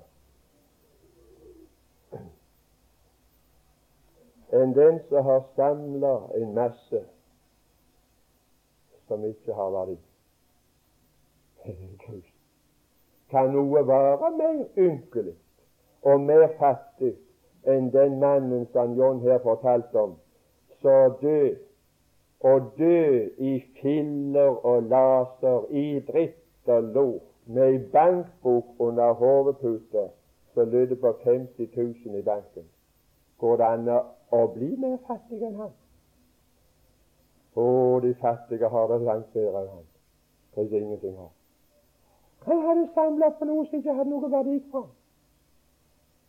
[4.54, 7.00] enn den som har samla en masse
[9.14, 9.96] som ikke har verdi?
[13.30, 15.36] Kan noe være mer ynkelig
[16.02, 17.14] og mer fattig
[17.70, 20.16] enn den mannen som John her fortalte om,
[20.82, 21.54] så dø
[22.44, 30.08] og dø i filler og laser, i dritt og lort, med ei bankbok under hodeputa
[30.54, 32.68] som lydde på 50 000 i banken.
[33.38, 33.88] Går det an
[34.32, 35.72] å bli mer fattig enn han?
[37.54, 39.86] Å, de fattige har det langt bedre enn han.
[40.54, 41.30] Det er ingenting har.
[42.46, 44.82] Han hadde samla på noe som ikke hadde noe verdi fra.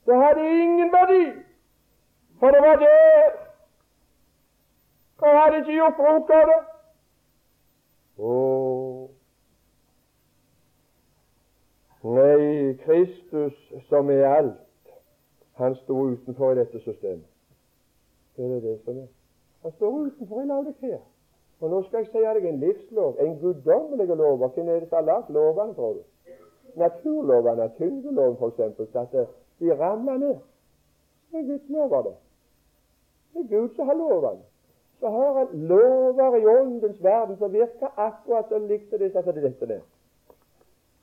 [0.05, 1.23] Det hadde ingen verdi,
[2.39, 3.33] for det var der.
[5.23, 6.59] Han hadde ikke gjort bruk av det.
[8.17, 9.09] Åh.
[12.05, 13.57] Nei, Kristus
[13.89, 14.93] som er alt,
[15.57, 17.25] han sto utenfor i dette systemet.
[18.37, 19.07] Det er det som er.
[19.63, 21.01] Han står utenfor i Laudikea.
[21.61, 24.37] Og nå skal jeg si deg en livslov, en guddommelig lov.
[24.37, 26.01] Hvem er det som har tror du?
[26.75, 29.27] Naturlovene, tyngdeloven f.eks., så at
[29.59, 30.35] de ramler ned.
[31.31, 32.15] Det er Guds lover, det.
[33.33, 34.41] Det er Gud som har lovene.
[34.99, 39.67] Så har han lover i åndens verden som virker akkurat som likte det som dette
[39.67, 39.81] der.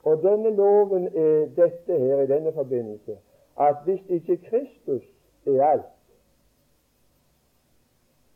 [0.05, 3.19] Og denne loven er dette her i denne forbindelse
[3.61, 5.03] at hvis ikke Kristus
[5.47, 5.93] er alt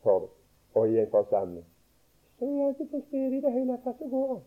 [0.03, 0.29] for det,
[0.75, 1.65] og i en forsamling,
[2.39, 3.99] så er han ikke til i det hele tatt.
[3.99, 4.43] Det går an.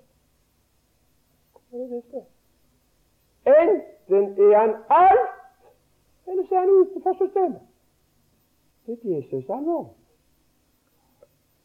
[1.71, 2.25] Det er det
[3.49, 5.29] Enten er han alt,
[6.27, 7.61] eller så er han utenfor systemet.
[8.85, 9.91] Det er det som er alvorlig.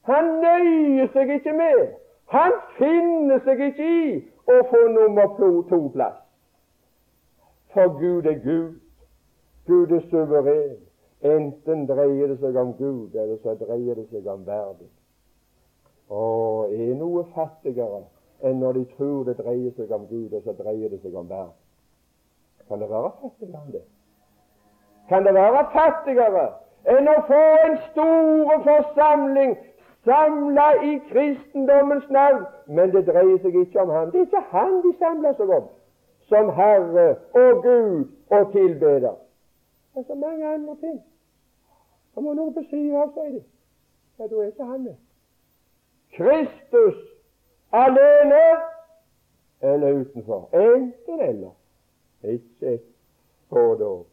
[0.02, 1.94] Han nøyer seg ikke med,
[2.26, 4.08] han finner seg ikke i
[4.52, 5.36] å få nummer
[5.68, 6.18] to-plass.
[7.72, 8.74] For Gud er Gud.
[9.66, 10.76] Gud er suveren.
[11.24, 14.90] Enten dreier det seg om Gud, eller så dreier det seg om verden.
[16.12, 18.02] Og er noe fattigere
[18.44, 21.28] enn når de tror det dreier seg om Gud, og så dreier det seg om
[21.28, 21.54] verden.
[22.68, 23.84] Kan det være fattigere enn det?
[25.08, 26.44] Kan det være fattigere
[26.92, 29.54] enn å få en stor forsamling
[30.04, 32.44] samla i kristendommens navn?
[32.66, 34.12] Men det dreier seg ikke om ham.
[34.12, 35.72] Det er ikke han de samler seg om
[36.28, 39.16] som Herre og Gud og tilbeder.
[39.94, 41.02] Det er så mange andre ting.
[42.14, 43.42] Han må noe siden av, seg de.
[44.18, 44.96] Ja, da er ikke han med.
[46.16, 46.94] Kristus
[47.70, 48.44] alene
[49.60, 50.48] eller utenfor.
[50.52, 51.50] Enten eller.
[52.22, 52.82] Ikke et
[53.50, 54.06] og.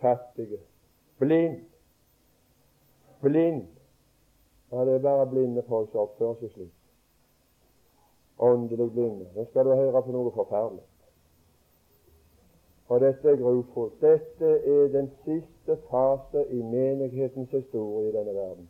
[0.00, 0.58] Fattige.
[1.18, 1.60] Blind.
[3.20, 3.66] Blind.
[4.72, 6.72] Ja, det er bare blinde folk som oppfører seg slik.
[8.38, 9.26] Åndelig blinde.
[9.34, 10.84] Nå skal du høre på noe forferdelig.
[12.88, 14.00] Og dette er grufullt.
[14.02, 18.68] Dette er den siste fase i menighetens historie i denne verden.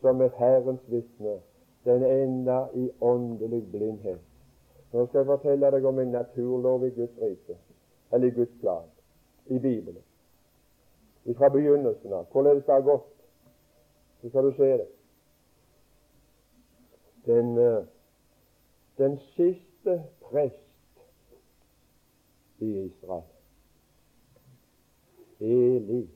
[0.00, 1.38] Som et Herrens vitne.
[1.84, 4.20] Den enda i åndelig blindhet.
[4.92, 7.56] Nå skal jeg fortelle deg om en naturlov i Guds rike,
[8.12, 8.88] eller i Guds plan,
[9.46, 10.02] i Bibelen.
[11.38, 12.26] Fra begynnelsen av.
[12.32, 13.12] Hvorledes det har gått.
[14.20, 14.88] Så skal du se det.
[17.26, 17.84] Den, eh,
[18.98, 20.66] den siste prest
[22.58, 23.22] i Israel
[25.40, 26.08] Eli,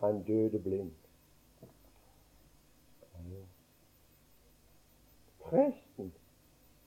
[0.00, 0.97] han døde blind.
[5.50, 6.12] Presten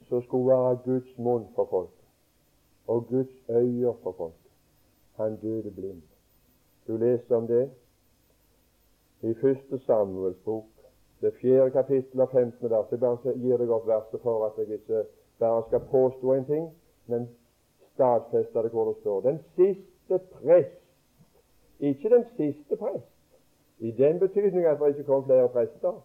[0.08, 1.94] som skulle være Guds munn for folk,
[2.88, 4.42] og Guds øyne for folk,
[5.16, 6.02] han døde blind.
[6.88, 7.72] Du leser om det
[9.22, 10.66] i første Samuels bok,
[11.22, 12.70] det fjerde kapittel og 15.
[12.70, 12.92] vers.
[12.92, 15.04] Jeg bare gir deg opp verset for at jeg ikke
[15.40, 16.70] bare skal påstå en ting,
[17.08, 17.30] men
[17.94, 19.22] stadfeste det hvor det står.
[19.22, 20.82] Den siste prest
[21.82, 23.06] ikke den siste prest,
[23.80, 26.02] i den betydning at det ikke kom flere prester.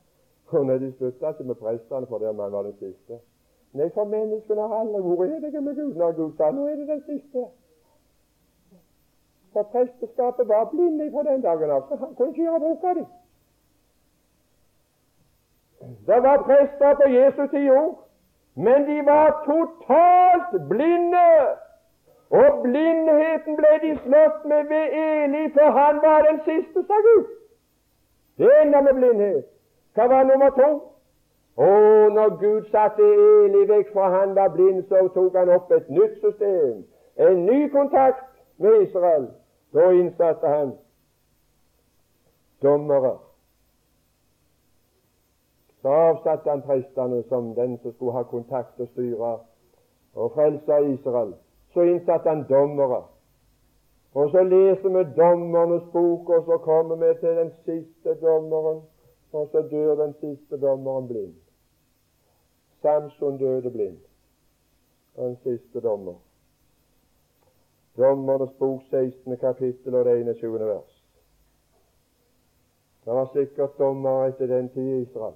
[0.48, 3.18] Og når de slutta ikke med prestene fordi man var den siste.
[3.72, 6.88] Nei, for menneskene har aldri vært enige med Gud når Gud sa nå er det
[6.88, 7.44] den siste.
[9.52, 12.94] For presteskapet var blinde fra den dagen av, så han kunne ikke gjøre bruk av
[13.00, 13.06] dem.
[16.06, 17.92] Det var prester på Jesu tid òg,
[18.54, 21.28] men de var totalt blinde
[22.30, 27.28] Og blindheten ble de slått med ved Eli, for han var den siste, sa Gud.
[28.38, 29.44] Det ender med blindhet.
[29.96, 30.70] Hva var nummer to?
[31.56, 35.86] Og når Gud satte Eli vekk fra han var blind, så tok han opp et
[35.88, 36.82] nytt system,
[37.16, 38.26] en ny kontakt
[38.58, 39.30] med Israel.
[39.72, 40.74] Da innsatte han
[42.62, 43.14] dommere.
[45.80, 49.38] Så avsatte han prestene som den som skulle ha kontakt og styre
[50.14, 51.32] og frelse Israel.
[51.72, 53.02] Så innsatte han dommere.
[54.14, 58.80] Og så leser vi dommernes bok, og så kommer vi til den siste dommeren,
[59.36, 61.34] og så dør den siste dommeren blind.
[62.82, 63.98] Samson døde blind.
[65.16, 66.14] Den siste dommer.
[67.96, 69.36] Dommernes bok, 16.
[69.36, 70.58] kapittel og det 21.
[70.60, 71.02] vers.
[73.04, 75.34] Det var sikkert dommere etter den tid i Israel,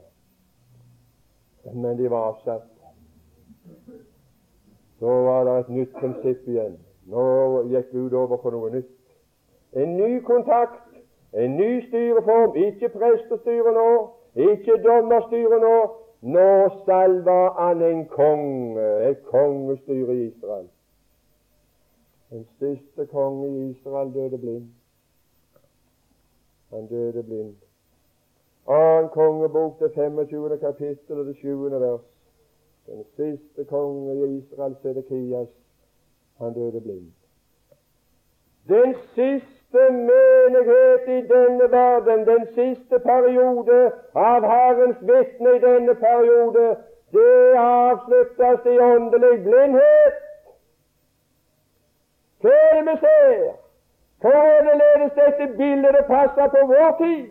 [1.75, 2.67] men de var avsatt.
[4.99, 6.75] Så var det et nytt prinsipp igjen.
[7.07, 7.23] Nå
[7.71, 8.91] gikk Gud over på noe nytt.
[9.73, 10.90] En ny kontakt,
[11.33, 12.57] en ny styreform.
[12.57, 13.91] Ikke prestestyre nå,
[14.35, 15.77] ikke dommerstyre nå.
[16.21, 20.69] Nå salver han en konge, et kongestyre i Israel.
[22.31, 24.69] Den siste konge i Israel døde blind.
[26.71, 27.57] Han døde blind.
[28.69, 30.59] Annen kongebok, det 25.
[30.59, 31.71] kapittel og det 7.
[31.71, 32.01] vers.
[32.87, 35.49] Den siste konge i Israel, Sedekias,
[36.39, 37.13] han døde blind.
[38.69, 46.77] Den siste menighet i denne verden, den siste periode av Herrens vitne i denne periode,
[47.13, 50.19] det avsluttes i åndelig blindhet.
[52.41, 53.53] Hva er det vi ser?
[54.21, 57.27] Hvor er det ledes dette bildet passer på vår tid?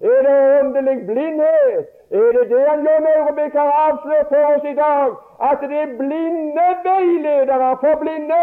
[0.00, 1.86] Er det åndelig blindhet?
[2.10, 5.10] Er det det han John Aurebekk har avslørt for oss i dag?
[5.50, 8.42] At det er blinde veiledere for blinde?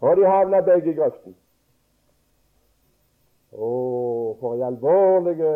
[0.00, 1.36] Og de havner begge i grøften.
[3.58, 5.54] Å, for ei alvorlige,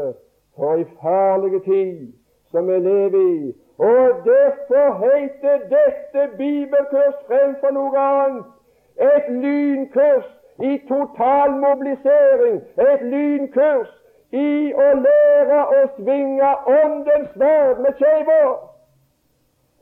[0.57, 2.09] for ei farlige tid
[2.51, 3.53] som vi lever i.
[3.79, 8.51] Og derfor heter dette bibelkurs fremfor noe annet
[8.97, 10.27] et lynkurs
[10.59, 13.89] i total mobilisering, et lynkurs
[14.33, 18.53] i å lære å svinge åndens sverd med kjever,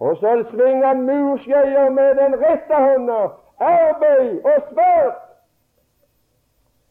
[0.00, 3.20] og så svinge murskeier med den rette hånda,
[3.58, 5.18] arbeid og sverd.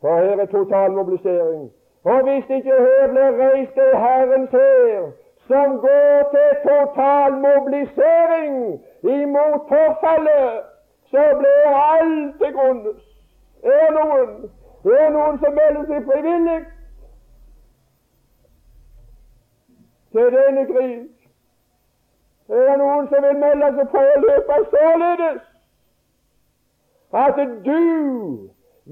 [0.02, 1.72] For her er total mobilisering.
[2.04, 5.12] Og hvis ikke her blir reist ei Herrens hær
[5.48, 10.62] som går til total mobilisering imot forfallet,
[11.12, 13.02] så blir alt til grunnes.
[13.64, 14.52] Er noen,
[14.86, 16.60] er noen som melder seg frivillig
[20.12, 21.00] til denne krig.
[22.50, 25.42] Er noen som vil melde seg på å løpe således
[27.26, 27.82] at du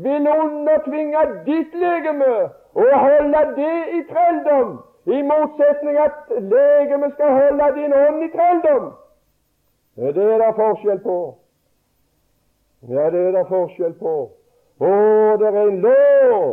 [0.04, 2.34] vil undertvinge ditt legeme
[2.78, 8.92] og holde det i trelldom, i motsetning at legemet skal holde din ånd i trelldom?
[9.96, 11.18] Det er det forskjell på.
[12.90, 14.16] Ja, det er det forskjell på.
[14.78, 14.92] Å,
[15.42, 16.50] det er en lov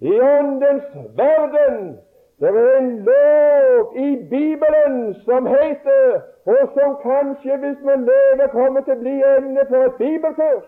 [0.00, 0.86] i åndens
[1.18, 1.98] verden
[2.40, 8.80] det er en lov i Bibelen som heter, og som kanskje, hvis vi lever, kommer
[8.80, 10.66] til å bli emne for et bibelkurs.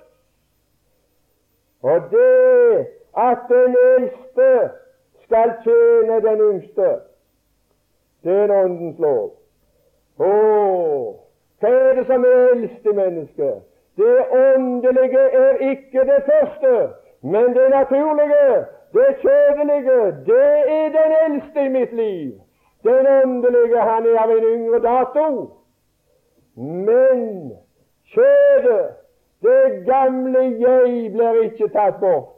[1.91, 4.49] Og det at den eldste
[5.25, 6.89] skal tjene den yngste.
[8.25, 9.31] Det er en åndens lov.
[10.19, 10.33] Å,
[11.61, 13.63] hva er det som er eldst i mennesket?
[13.97, 16.73] Det åndelige er ikke det første,
[17.23, 18.65] men det naturlige.
[18.97, 22.33] Det kjødelige, det er den eldste i mitt liv.
[22.85, 25.27] Den åndelige, han er av en yngre dato.
[26.57, 27.53] Men
[28.15, 29.06] kjødet,
[29.43, 32.29] det gamle jeg, blir ikke tatt bort.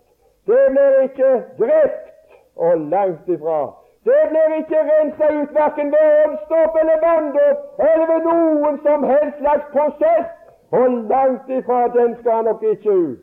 [0.47, 2.09] Det blir ikke drept,
[2.57, 3.61] og langt ifra.
[4.05, 7.59] Det blir ikke rensa ut verken ved åndsdåp eller vanndåp
[7.89, 10.29] eller ved noen som helst slags prosess,
[10.71, 13.19] og langt ifra den skal nok ikke ut.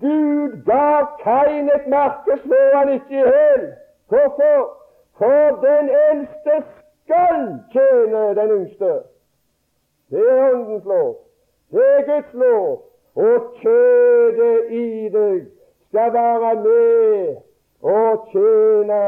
[0.00, 3.64] Gud gav Kain et merke, slå han ikke i hjel.
[4.08, 4.78] Hvorfor?
[5.18, 6.62] For den eldste
[7.02, 7.40] skal
[7.72, 8.92] tjene den yngste.
[10.10, 11.16] Det er åndens lov.
[11.72, 12.82] Det er Guds lov.
[13.16, 15.40] Og kjødet i deg
[15.88, 17.36] skal være med
[17.82, 19.02] og tjene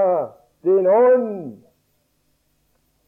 [0.65, 1.57] din ånd.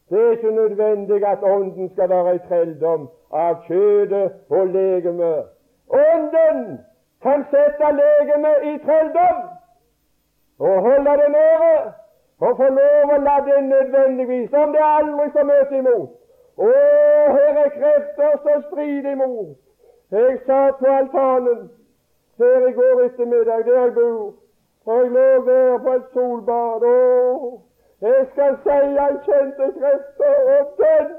[0.09, 5.43] Det er ikke nødvendig at ånden skal være i trelldom av kjødet og legemet.
[5.89, 6.79] Ånden
[7.21, 9.39] kan sette legemet i trelldom
[10.59, 11.75] og holde det nede
[12.39, 16.09] og få lov å la det nødvendigvis, om det aldri får møte imot.
[16.57, 19.57] Å, her er krefter som strider imot.
[20.11, 21.67] Jeg satt på altanen
[22.41, 24.33] her i går ettermiddag, der jeg bor,
[24.85, 26.85] og jeg lå der på et solbad.
[26.89, 27.51] Å,
[28.01, 31.11] jeg skal si jeg kjente krefter, og den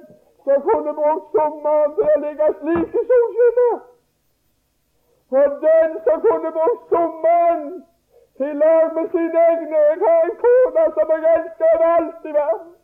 [0.49, 3.87] som kunne brukt sommeren til å ligge slik i solskinnet,
[5.29, 7.65] For den som kunne brukt sommeren
[8.41, 12.37] til lag med sine egne Jeg har en kone som jeg elsker over alt i
[12.41, 12.78] verden.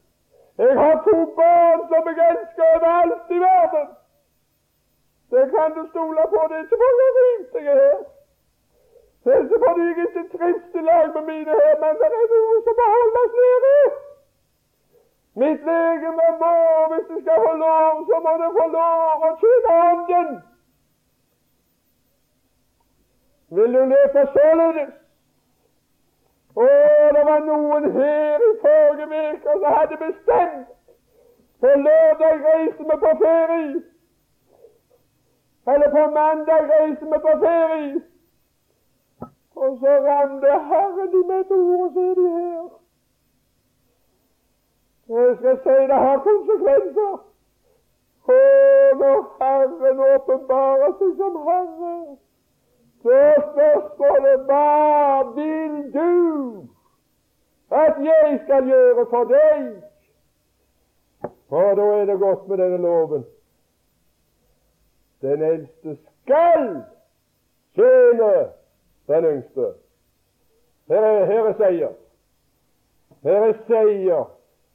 [0.59, 3.86] Jeg har to barn som jeg elsker over alt i verden.
[5.30, 6.40] Det kan du stole på.
[6.48, 8.00] Det er ikke fordi jeg rimte jeg er her.
[9.24, 12.26] Det er ikke fordi jeg ikke trives i lag med mine her, men det er
[12.32, 13.76] noe som må holdes nede.
[15.42, 16.55] Mitt legeme må,
[16.90, 20.28] hvis det skal få lov, så må det få lov å kjenne Ånden.
[23.57, 24.92] Vil du løpe således?
[26.55, 26.68] Å,
[27.16, 28.43] det var noen her
[29.12, 30.74] i forrige uke som hadde bestemt
[31.64, 33.82] på lørdag reiser vi på ferie.
[35.72, 38.02] Eller på mandag reiser vi på ferie.
[39.57, 42.68] Og så ramler Herren med et ord, og så er de her.
[45.09, 47.16] Jeg skal si det har konsekvenser.
[48.34, 48.38] Å,
[49.00, 51.96] når Herren åpenbarer seg som Herre,
[53.02, 54.68] så spørsmålet hva
[55.36, 56.74] vil du
[57.70, 59.82] at jeg skal gjøre for deg?
[61.50, 63.24] Og da er det godt med denne loven.
[65.22, 66.82] Den eldste skal
[67.74, 68.32] tjene
[69.08, 69.66] den yngste.
[70.88, 71.92] Her er, her er seier.
[73.22, 74.24] Her er seier.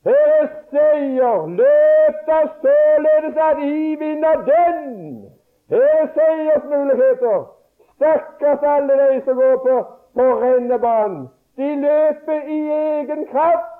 [0.03, 1.47] Her er seier.
[1.47, 5.31] Løp da således at I vinner den.
[5.69, 7.55] Her er seiersmuligheter.
[7.95, 9.75] Stakkars alle de som går på,
[10.13, 11.27] på rennebanen.
[11.57, 13.75] De løper i egen kraft.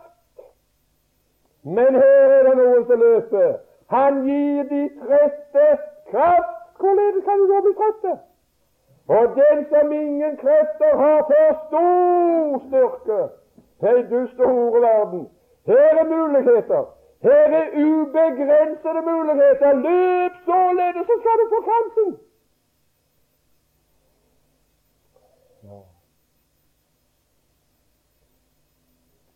[1.64, 3.58] Men her er det noen som løper.
[3.90, 5.68] Han gir de trette
[6.12, 6.56] kraft.
[6.80, 8.14] Hvordan kan du da bli trette?
[9.10, 13.20] Og den som ingen krefter har, får stor styrke.
[13.82, 15.28] Hei, du store verden.
[15.66, 16.84] Her er muligheter.
[17.24, 19.72] Her er ubegrensede muligheter.
[19.86, 22.10] Løp således, så skal du få kransen.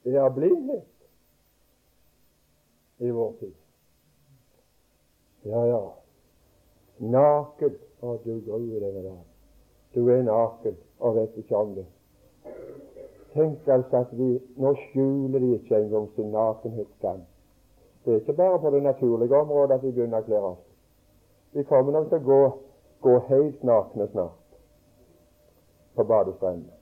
[0.04, 0.84] Det er blindhet
[2.98, 3.54] i vår tid.
[5.44, 5.84] Ja, ja.
[7.00, 7.76] Naken.
[8.04, 9.14] Å, du gruer deg med det.
[9.96, 11.86] Du er naken og vet ikke om det.
[13.34, 14.28] Tenk altså at vi
[14.60, 17.24] Nå skjuler de ikke engang sin nakenhetsskam.
[18.04, 20.62] Det er ikke bare på det naturlige området at vi begynner å kle oss.
[21.56, 22.42] Vi kommer nok til å gå,
[23.08, 24.60] gå helt nakne snart
[25.96, 26.76] på badestrendene.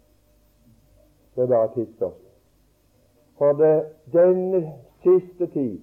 [1.36, 2.31] Det er bare tidsspørsmål.
[3.42, 4.74] For det, denne
[5.04, 5.80] siste tid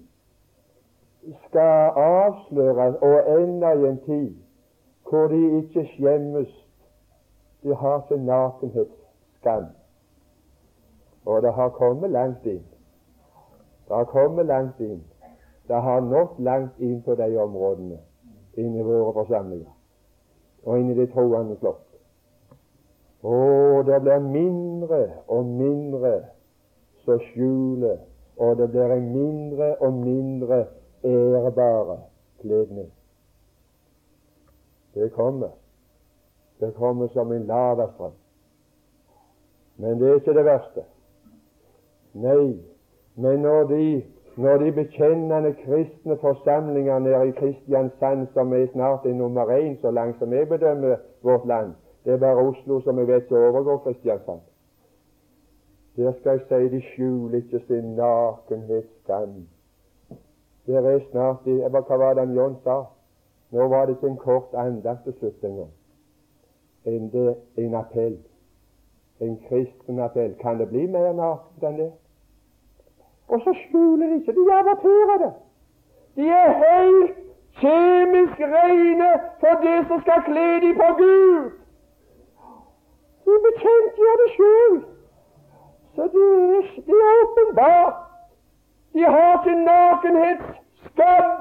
[1.46, 4.34] skal avsløres og ende i en tid
[5.08, 6.68] hvor de ikke skjemmes.
[7.62, 9.64] De har sin nakenhetsskam.
[11.26, 12.62] Og det har kommet langt inn.
[13.88, 15.02] Det har kommet langt inn.
[15.68, 17.98] Det har nådd langt inn på de områdene,
[18.54, 19.74] inn i våre forsamlinger
[20.62, 21.82] og inn i det troende flokk.
[23.22, 26.20] Og det blir mindre og mindre
[27.08, 27.96] som skjuler,
[28.36, 30.64] og det blir en mindre og mindre
[31.04, 31.98] ærebare
[32.40, 32.90] kledning.
[34.94, 35.48] Det kommer.
[36.60, 38.12] Det kommer som en lavastrøm.
[39.76, 40.84] Men det er ikke det verste.
[42.14, 42.58] Nei,
[43.16, 44.02] men når de,
[44.36, 49.90] når de bekjennende kristne forsamlinger nede i Kristiansand, som er snart er nummer én så
[49.90, 51.72] langt som jeg bedømmer vårt land
[52.04, 54.40] Det er bare Oslo som jeg vet som overgår Kristiansand.
[55.98, 59.48] Der skal jeg si de skjuler ikke sin nakenhetsskam.
[60.66, 62.82] Der er snart de, Hva var det John sa?
[63.50, 65.70] Nå var det ikke en kort andakt til slutt engang.
[66.84, 68.18] En, en appell.
[69.20, 70.34] En kristen appell.
[70.34, 71.92] Kan det bli mer nakent enn det?
[73.28, 74.32] Og så skjuler de ikke.
[74.32, 75.32] De averterer det.
[76.16, 77.16] De er helt
[77.60, 81.50] kjemisk rene for det som skal kle dem på Gud.
[83.26, 84.78] De bekjentgjør det sjøl.
[85.98, 87.94] Så det er, åpenbart.
[88.92, 91.32] De har sin nakenhetsskam.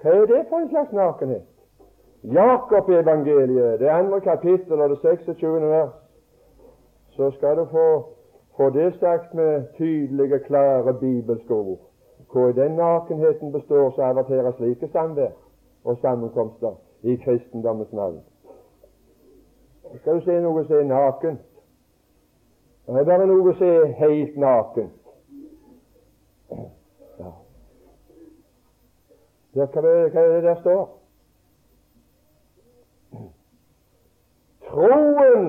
[0.00, 1.46] Hva er det for en slags nakenhet?
[2.24, 5.60] Jakob-evangeliet, det andre kapittel og det 26.
[5.60, 5.94] vers,
[7.10, 7.86] så skal du få,
[8.56, 11.78] få det sagt med tydelige, klare bibelske ord.
[12.32, 15.30] Hvor den nakenheten består, så averterer slike samvær
[15.84, 18.20] og sammenkomster i kristendommens navn.
[20.00, 21.40] Skal du se noe som er nakent.
[22.86, 25.00] Det er bare noe som er helt nakent.
[27.18, 27.30] Ja.
[29.54, 30.84] hva, hva er det der står?
[34.68, 35.46] Troen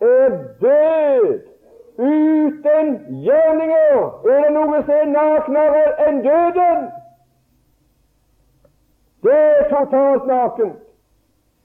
[0.00, 1.28] er død
[1.98, 4.02] uten gjerninger.
[4.30, 6.90] Er det noe som er naknere enn døden?
[9.22, 10.76] Det er totalt nakent.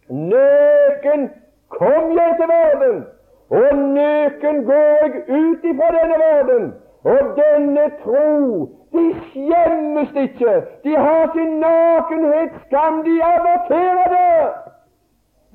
[0.09, 1.29] Nøken
[1.69, 3.05] kom jeg til verden,
[3.49, 6.73] og nøken går jeg ut ifra denne verden.
[7.03, 10.53] Og denne tro, de skjemmes ikke.
[10.83, 13.03] De har sin nakenhet skam.
[13.03, 14.47] De aborterer det.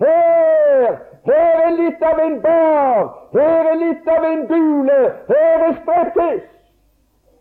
[0.01, 0.97] Her,
[1.27, 3.03] her er litt av en bar.
[3.33, 5.01] Her er litt av en bule.
[5.29, 6.43] Her er streptis.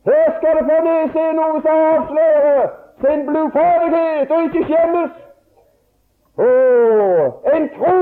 [0.05, 2.69] Her skal det få ned se noe som avslører
[3.01, 5.17] sin blodfarlighet og ikke skjemmes.
[6.41, 6.49] Å,
[7.55, 7.97] en tro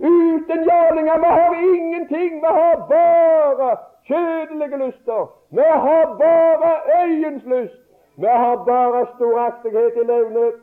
[0.00, 1.18] uten gjerninger.
[1.24, 2.38] Vi har ingenting.
[2.44, 3.70] Vi har bare
[4.08, 5.26] kjødelige lyster.
[5.50, 6.72] Vi har bare
[7.02, 7.82] øyens lyst.
[8.16, 10.54] Vi har bare storaktighet i levnet.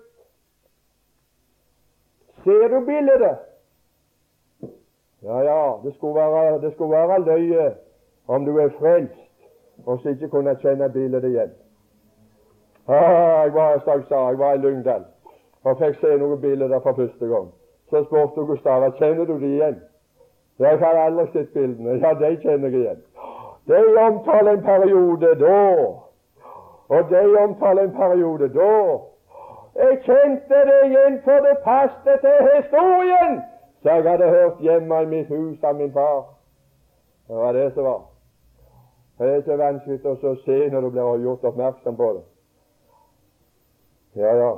[2.43, 3.38] Ser du bildet?
[5.26, 7.71] Ja, ja, det skulle være, det skulle være løye
[8.28, 9.21] om du er frelst
[9.86, 11.53] og så ikke kunne kjenne bildet igjen.
[12.88, 15.05] Ah, jeg var, i sa, jeg var i Lyngdal
[15.65, 17.47] og fikk se noen bilder for første gang.
[17.89, 19.79] Så spurte Gustav kjenner du de igjen.
[20.59, 21.97] Jeg har aldri sett bildene.
[22.03, 23.01] Ja, de kjenner jeg igjen.
[23.67, 25.63] De omtaler en periode da,
[26.89, 28.77] og de omtaler en periode da.
[29.75, 33.41] Jeg kjente det igjen, for det passet til historien
[33.81, 36.23] som jeg hadde hørt hjemme i mitt hus av min far.
[37.27, 38.01] Det var det som var.
[39.19, 42.23] Det er så vanskelig å se når du blir gjort oppmerksom på det.
[44.16, 44.51] Ja, ja.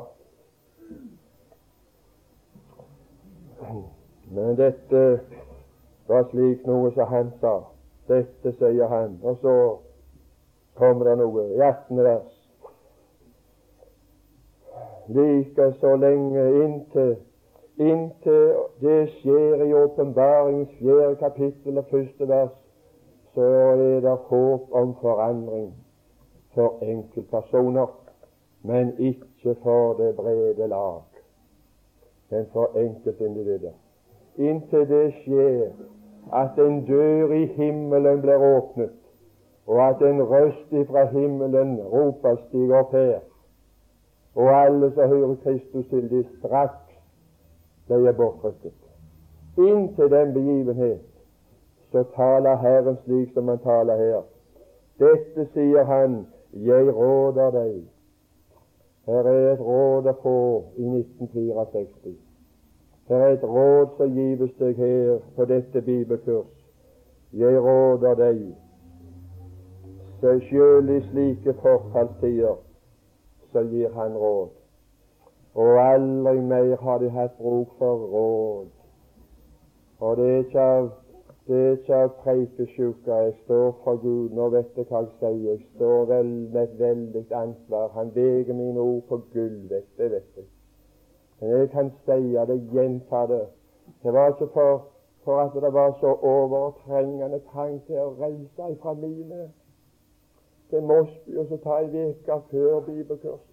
[4.31, 5.19] Men dette
[6.07, 7.53] var slik noe som han sa.
[8.07, 9.17] Dette sier han.
[9.23, 9.55] Og så
[10.77, 12.03] kommer det noe i 18.
[12.03, 12.33] vers.
[15.07, 17.15] Like så lenge inntil,
[17.79, 18.53] inntil
[18.83, 22.55] det skjer i åpenbaringens fjerde kapittel og første vers,
[23.33, 25.69] så er det håp om forandring
[26.53, 27.87] for enkeltpersoner,
[28.61, 31.01] men ikke for det brede lag
[32.29, 33.71] men for enkeltindivider.
[34.37, 35.69] Inntil det skjer
[36.33, 38.93] at en dør i himmelen blir åpnet,
[39.67, 43.19] og at en røst fra himmelen roper 'stig opp her',
[44.35, 46.99] og alle som hører Kristus til, de straks
[47.87, 48.73] blir bortrykket.
[49.57, 51.01] Inntil den begivenhet
[51.91, 54.21] så taler Herren slik som han taler her.
[54.99, 57.87] Dette sier han, jeg råder deg
[59.07, 60.37] her er et råd å få
[60.75, 62.15] i 1964.
[63.07, 66.51] Her er et råd som gives deg her på dette bibelkurs.
[67.31, 68.41] Jeg råder deg,
[70.49, 72.59] sjøl i slike forfallstider,
[73.51, 74.51] så gir han råd.
[75.55, 78.67] Og aldri mer har de hatt bruk for råd.
[79.99, 80.89] Og det er ikke av
[81.47, 83.19] det ikke av preikesjuka.
[83.25, 84.29] Jeg står for Gud.
[84.35, 85.37] Nå vet jeg hva jeg sier.
[85.51, 87.89] Jeg står vel med et veldig ansvar.
[87.95, 90.49] Han veger mine ord på gullvekt, det vet jeg.
[91.39, 92.19] Men jeg kan si
[92.51, 93.45] det, gjenta det.
[94.03, 94.83] Det var ikke for,
[95.23, 99.47] for at det var så overtrengende trang til å reise fra mine
[100.69, 103.46] til Mosby og så ta ei uke før bibelkurset.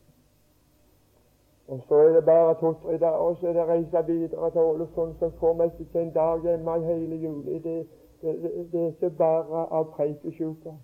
[1.69, 5.15] Og så er det bare to-tre dager, og så er det reise videre til Ålesund,
[5.19, 7.59] så får vi ikke en dag hjemme i hele juli.
[7.59, 7.87] Det,
[8.23, 10.75] det, det, det er ikke bare av preikesjuke.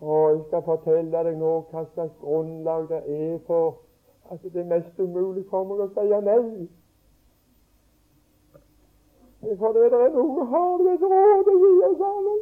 [0.00, 3.80] Og jeg skal fortelle deg nå hva slags grunnlag det er for
[4.30, 6.68] at det er mest umulig for meg å si nei.
[9.58, 12.36] For det er noe har du et råd å gi oss alle.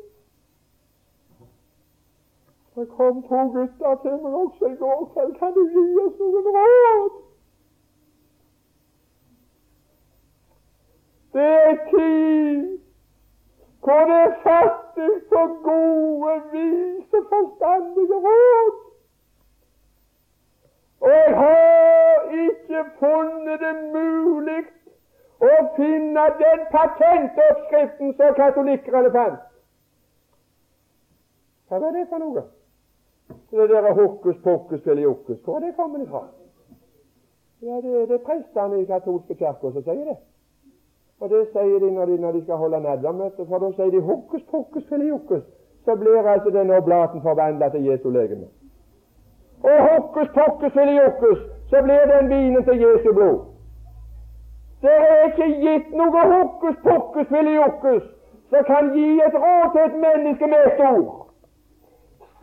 [2.77, 5.33] Det kom to gutter til meg også i går kveld.
[5.41, 7.23] Kan du gi oss noen råd?
[11.37, 12.79] Det er tid
[13.85, 18.71] hvor det er fattig for gode, vise, forstandige råd.
[21.01, 24.63] Og jeg har ikke funnet det mulig
[25.41, 29.43] å finne den patentoppskriften som katolikkerne fant.
[31.69, 32.47] Hva var det for noe?
[33.51, 36.25] Det der hokus pokus filiokus, hvor er det kommet fra?
[37.61, 40.17] Ja, det er det prestene i katolske kirker som sier det.
[41.21, 44.01] Og det sier de når de, når de skal holde nadvermøte, for da sier de
[44.01, 45.43] hokus pokus filiokus.
[45.85, 48.47] Så blir altså denne oblaten forvandla til Jesu legeme.
[49.63, 51.39] Og hokus pokus filiokus,
[51.71, 53.39] så blir den vinen til Jesu blod.
[54.83, 58.03] Det er ikke gitt noe hokus pokus filiokus
[58.51, 61.29] som kan gi et råd til et menneske med et ord.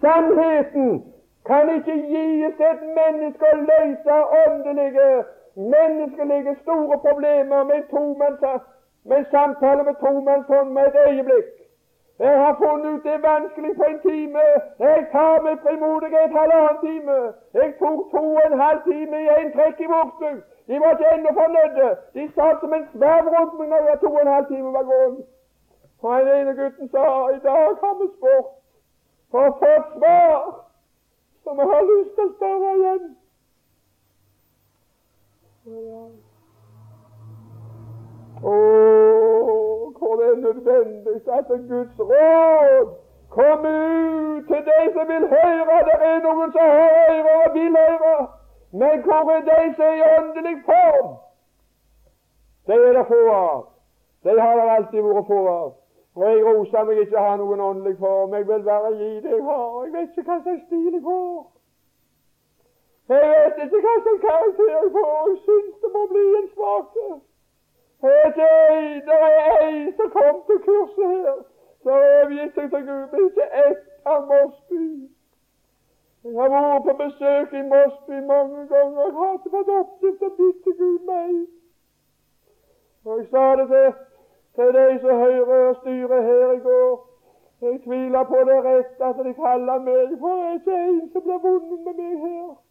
[0.01, 1.03] Sannheten
[1.45, 5.07] kan ikke gis et menneske å løse åndelige,
[5.55, 7.79] menneskelige store problemer med,
[9.03, 11.63] med en samtale med tomannshånd med et øyeblikk.
[12.19, 14.43] Jeg har funnet ut det er vanskelig på en time.
[14.79, 17.17] Jeg tar med frimodighet halvannen time.
[17.53, 20.41] Jeg tok to og en halv time i en trekk i Vågsbygd.
[20.67, 21.89] De var ikke ennå fornøyde.
[22.15, 24.85] De satt som en sverv rundt meg når jeg to og en halv time var
[24.91, 25.17] gått.
[26.03, 27.05] Og den ene gutten sa
[27.37, 28.49] i dag har vi spurt
[29.33, 30.39] og fått svar
[31.43, 33.05] som jeg har lyst til å spørre igjen.
[35.65, 35.69] Å,
[39.97, 42.89] hvor det er nødvendig at Guds råd
[43.29, 45.77] kommer ut til de som vil høre.
[45.89, 48.27] Det er noen som har ører og vil høre.
[48.73, 51.15] Men hvor er de som er i åndelig form?
[52.67, 53.65] Det er det få av.
[54.23, 55.73] De har det alltid vært få av.
[56.15, 58.35] Og jeg roser meg ikke å ha noen åndelig form.
[58.35, 59.83] Jeg vil bare gi det jeg har.
[59.85, 61.52] Jeg vet ikke hva slags stil jeg får.
[63.09, 65.15] Jeg vet ikke hva slags karakter jeg får.
[65.29, 67.07] Jeg syns det må bli en svake.
[68.03, 71.35] Det er ei som kom til kurset her,
[71.83, 73.83] som er seg til Gud, men ikke ett
[74.13, 74.85] av Mosby.
[76.23, 80.75] Jeg har vært på besøk i Mosby mange ganger og har fått oppgitt å bytte
[80.81, 81.39] Gud meg.
[83.05, 83.89] Og jeg sa det til,
[84.55, 86.93] til de som hører og her i går.
[87.63, 91.27] Jeg tviler på det rett at de kaller meg, for det er ikke en som
[91.27, 92.62] blir vunnet med meg her.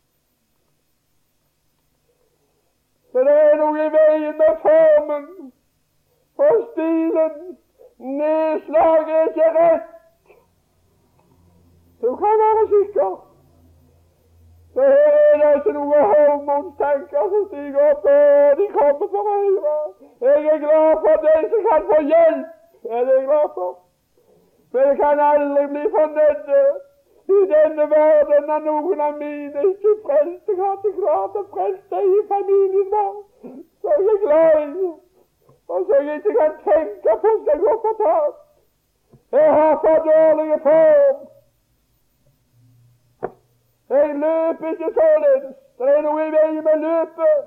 [3.13, 5.27] Så det er noe i veien med formen
[6.45, 7.35] og stilen.
[8.21, 9.91] Nedslaget er ikke rett.
[12.03, 13.13] Du kan være sikker.
[14.75, 19.75] Det her er det ikke noen hormonstanker som stiger opp, og de kommer på høyre.
[20.23, 22.47] Jeg er glad for de som kan få hjelp.
[22.83, 23.71] Det er jeg glad for.
[24.73, 26.81] Men jeg kan aldri bli fornøyd
[27.29, 30.49] i denne verden er noen av mine ikke frelst.
[30.49, 33.15] Jeg ikke klart å frelse deg i familien vår,
[33.83, 34.91] så jeg er glad i,
[35.69, 38.41] og så jeg ikke kan tenke på skal gå fortapt.
[39.33, 41.21] Jeg har for dårlig form.
[43.93, 45.55] Jeg løper ikke således.
[45.79, 47.39] Det er noe i veien med løpet.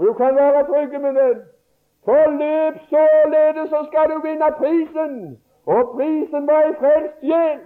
[0.00, 1.40] Du kan være trygg, min venn.
[2.04, 5.14] For løp således, så skal du vinne prisen.
[5.66, 7.60] Og prisen var ei frelst sjel.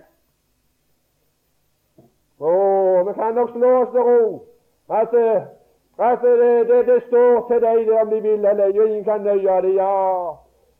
[2.41, 2.53] Å,
[3.07, 4.23] vi kan nok slå oss til ro
[4.89, 5.13] at,
[5.99, 9.23] at det, det, det, står til deg om de vil eller ei, og ingen kan
[9.23, 9.75] nøye det.
[9.79, 10.33] Ja,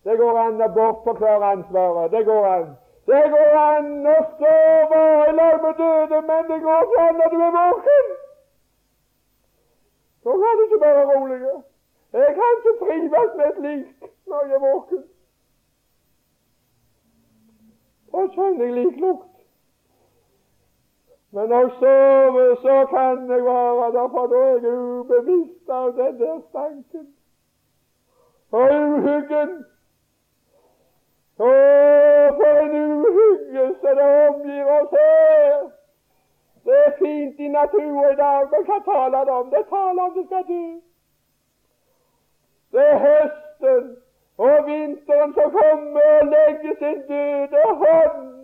[0.05, 2.11] det går an å bortforklare ansvaret.
[2.13, 2.67] Det går an.
[3.07, 7.19] Det går an å stå over i lag med døde, men det går ikke an
[7.21, 8.13] når du er våken.
[10.25, 11.41] Så kan du ikke være rolig.
[12.15, 15.05] Jeg kan ikke trives med et lik når jeg er våken.
[18.13, 19.34] Da kjenner jeg lik lukt.
[21.35, 25.87] Men når jeg sover, så kan jeg være der, for da er jeg ubevisst av
[25.97, 27.07] den der stanken.
[28.53, 29.51] Og uhyggen.
[31.39, 31.49] Å,
[32.39, 32.77] for en
[33.09, 35.65] uhyggelse det omgir oss her.
[36.65, 39.51] Det er fint i naturen i dag, men hva taler det om?
[39.57, 40.63] Det taler om det skal dø.
[42.77, 43.91] Det er høsten
[44.39, 48.44] og vinteren som kommer og legger sin døde hånd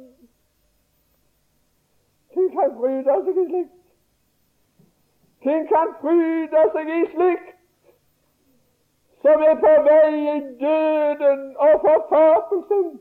[2.40, 3.76] hvem kan fryde seg i slikt?
[5.42, 7.56] Hvem kan fryde seg i slikt
[9.20, 13.00] som er på vei i døden og fortapelsen?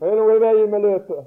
[0.00, 1.26] Det er noe i veien med løpet.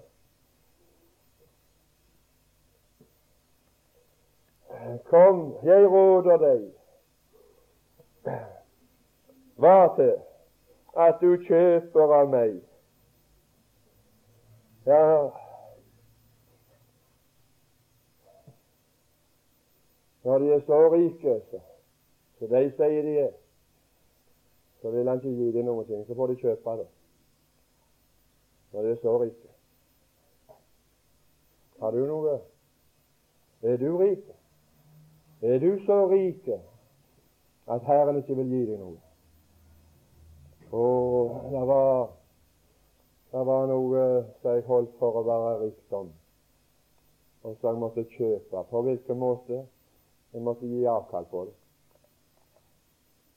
[5.09, 6.65] Kom, jeg råder deg
[9.59, 10.15] hva til
[11.05, 12.55] at du kjøper av meg.
[14.87, 15.29] Ja,
[20.23, 21.35] Når de er så rike,
[22.39, 23.31] så, de sier de er,
[24.81, 26.03] så vil han ikke gi dem noen ting.
[26.07, 26.87] Så får de kjøpe det.
[28.71, 29.49] Når de er så rike.
[31.79, 32.39] Har du noe?
[33.63, 34.25] Er du rik?
[35.41, 36.47] Er du så rik
[37.67, 38.97] at Herren ikke vil gi deg noe?
[40.71, 42.09] Og det var,
[43.31, 44.03] det var noe
[44.41, 46.11] som jeg holdt for å være rikdom,
[47.43, 48.63] og som jeg måtte kjøpe.
[48.69, 49.63] På hvilken måte?
[50.33, 51.55] Jeg måtte gi avkall på det.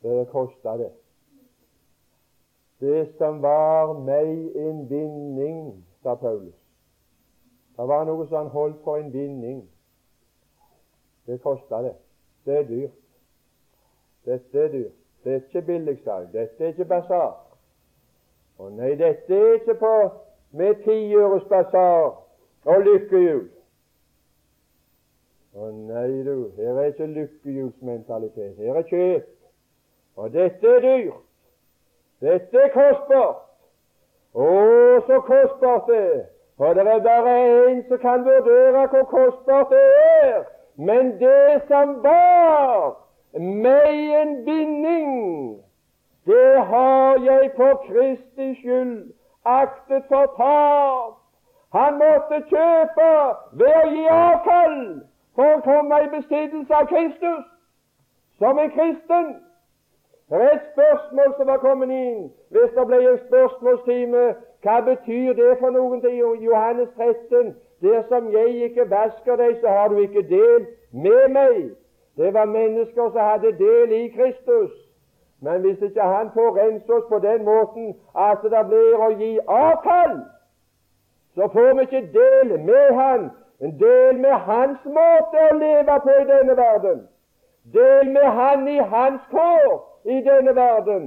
[0.02, 0.90] Det kosta det.
[2.80, 6.56] Det som var meg en vinning, sa Paulus.
[7.76, 9.62] Det var noe som han holdt for en vinning.
[11.26, 11.94] Det kosta det.
[12.44, 12.98] Det er dyrt.
[14.26, 14.98] Dette er dyrt.
[15.24, 16.32] Det er ikke billigsalg.
[16.32, 17.32] Dette er ikke basar.
[18.58, 19.94] Å nei, dette er ikke på
[20.58, 22.18] med tiøres basar
[22.66, 23.46] og lykkehjul.
[25.52, 28.54] Å nei, du, her er ikke lykkehjulsmentalitet.
[28.56, 29.26] Her er kjøp.
[30.16, 31.26] Og dette er dyrt.
[32.24, 33.42] Dette er kostbart.
[34.32, 34.46] Å,
[35.08, 36.22] så kostbart det er.
[36.56, 37.36] For det er bare
[37.66, 39.84] én som kan vurdere hvor kostbart det
[40.22, 40.42] er.
[40.76, 42.96] Men det som var
[43.36, 45.12] meg en binding,
[46.24, 49.12] det har jeg på Kristi skyld
[49.44, 51.18] aktet for tap.
[51.76, 53.08] Han måtte kjøpe
[53.60, 54.78] ved å gi avkall
[55.36, 57.44] for å komme i besittelse av Kristus
[58.38, 59.34] som en kristen.
[60.28, 62.30] Det er et spørsmål som var kommet inn.
[62.54, 64.22] Hvis det ble en spørsmålstime,
[64.64, 66.16] hva betyr det for noen til
[66.46, 67.54] Johannes 13?
[67.82, 71.58] Dersom jeg ikke vasker deg, så har du ikke del med meg.
[72.16, 74.72] Det var mennesker som hadde del i Kristus.
[75.42, 79.32] Men hvis ikke han får rense oss på den måten at det blir å gi
[79.48, 80.20] avkall,
[81.34, 83.30] så får vi ikke del med han
[83.62, 87.02] en del med hans måte å leve på i denne verden.
[87.74, 91.04] Del med han i hans kår i denne verden.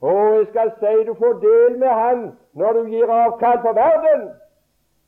[0.00, 2.22] Og jeg skal si du får del med han
[2.54, 4.28] når du gir avkall på verden.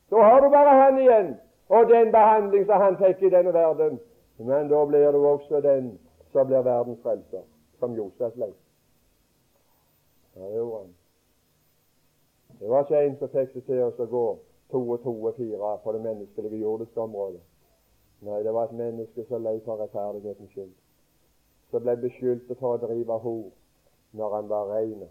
[0.09, 1.37] Så har du bare han igjen,
[1.69, 4.01] og den behandling som han fikk i denne verden.
[4.39, 5.99] Men da blir du også den
[6.33, 7.47] som blir verdens frelser,
[7.79, 8.51] som Josef ble.
[12.59, 14.29] Det var ikke en som fikk det til å gå
[14.71, 17.41] to og to og fire på det menneskelige jordiske området.
[18.21, 20.73] Nei, det var et menneske som lei for rettferdighetens skyld.
[21.71, 23.47] Som ble beskyldt for å drive hor
[24.13, 25.07] når han var rein.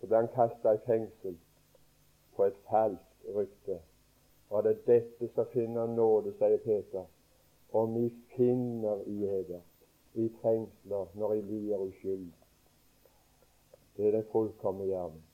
[0.00, 1.36] Så ble han kasta i fengsel
[2.36, 3.78] på et falskt rykte.
[4.50, 7.06] Og det er dette som finner nåde, sier Peter,
[7.72, 9.62] om vi finner i eder
[10.16, 12.28] i trengsler når vi blir uskyld.
[13.96, 15.24] Det er den fullkomne gjerning.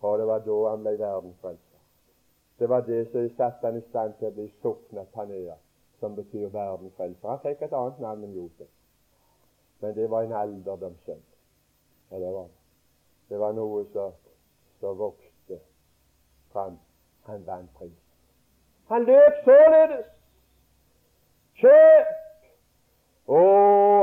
[0.00, 1.80] Og det var da han ble verdensfrelser.
[2.58, 5.56] Det var det som satte han i stand til å bli sukna Panea,
[6.00, 7.28] som betyr verdensfrelser.
[7.28, 8.70] Han fikk et annet navn enn Josef,
[9.80, 11.24] men det var en alderdomssønn.
[12.10, 12.60] Ja, det var det.
[13.28, 13.84] Det var noe
[14.80, 15.58] som vokste
[16.52, 16.78] fram.
[17.26, 17.96] Han vant pris.
[18.88, 20.06] Han løp således.
[21.58, 22.25] Kjøp
[23.26, 23.42] å,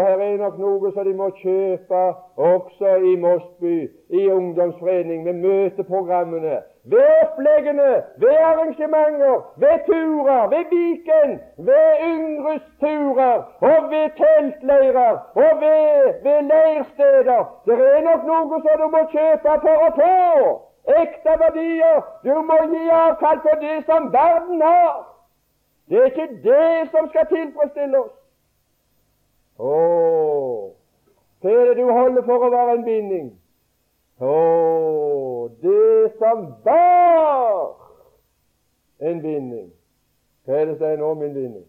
[0.04, 2.00] her er nok noe som de må kjøpe
[2.36, 3.76] også i Mosby,
[4.12, 6.58] i ungdomsforening, med møteprogrammene,
[6.92, 11.38] ved oppleggene, ved arrangementer, ved turer, ved Viken,
[11.70, 17.48] ved yngres turer, og ved teltleirer, og ved, ved leirsteder.
[17.66, 20.18] Det er nok noe som du må kjøpe for å få.
[21.00, 22.04] Ekte verdier.
[22.28, 25.00] Du må gi avkall på det som verden har.
[25.88, 28.23] Det er ikke det som skal tilfredsstille oss.
[29.62, 29.74] Å,
[31.44, 33.28] hva er det du holder for å være en binding?
[34.24, 37.76] Å, det som var
[39.04, 39.70] en binding.
[40.46, 41.68] Hva er det som er nå min binding?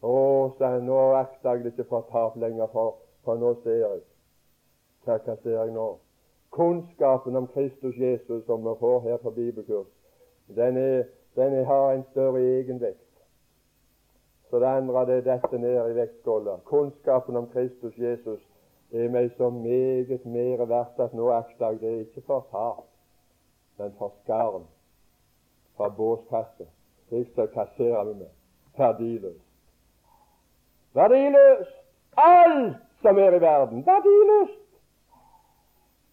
[0.00, 0.16] Å,
[0.56, 4.02] sa nå akter jeg ikke for tap lenger, for, for nå ser jeg.
[5.04, 5.88] Hva, hva ser jeg nå?
[6.56, 9.90] Kunnskapen om Kristus Jesus som vi får her på bibelkurs,
[10.56, 11.04] den, er,
[11.36, 13.05] den er, har en større egenvekt
[14.56, 16.56] så det andre det dette ned i vektskåla.
[16.64, 18.40] Kunnskapen om Kristus Jesus
[18.92, 22.86] er meg så meget mer verdt at nå akter jeg det ikke for tap,
[23.78, 24.64] men for skarn,
[25.76, 26.64] for båskasse.
[27.10, 28.32] Så kasserer vi med.
[28.78, 29.44] Verdiløst.
[30.94, 31.76] Verdiløst!
[32.16, 34.64] Alt som er i verden, verdiløst!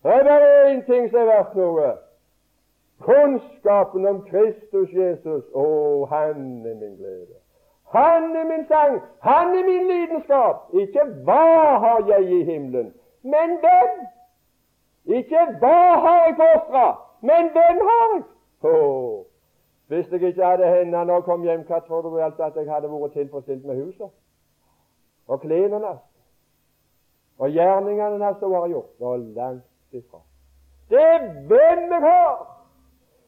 [0.03, 1.93] Det er bare én ting som er verdt noe.
[2.99, 5.47] Kunnskapen om Kristus Jesus.
[5.55, 5.65] Å,
[6.11, 7.42] han er min glede.
[7.93, 10.55] Han er min sang, han er min lidenskap.
[10.73, 13.91] Ikke hva har jeg i himmelen, men hvem?
[15.17, 16.87] Ikke hva har jeg fostra,
[17.21, 18.23] men hvem har jeg?
[18.63, 19.25] Oh.
[19.87, 22.71] Hvis jeg ikke hadde henne når jeg kom hjem, hva tror du altså at jeg
[22.73, 24.09] hadde vært tilfredsstilt med huset?
[25.27, 25.97] Og klærne?
[27.39, 28.89] Og gjerningene hans som har gjort?
[28.99, 30.19] Og var langt ifra.
[30.89, 32.49] Det er hvem jeg har!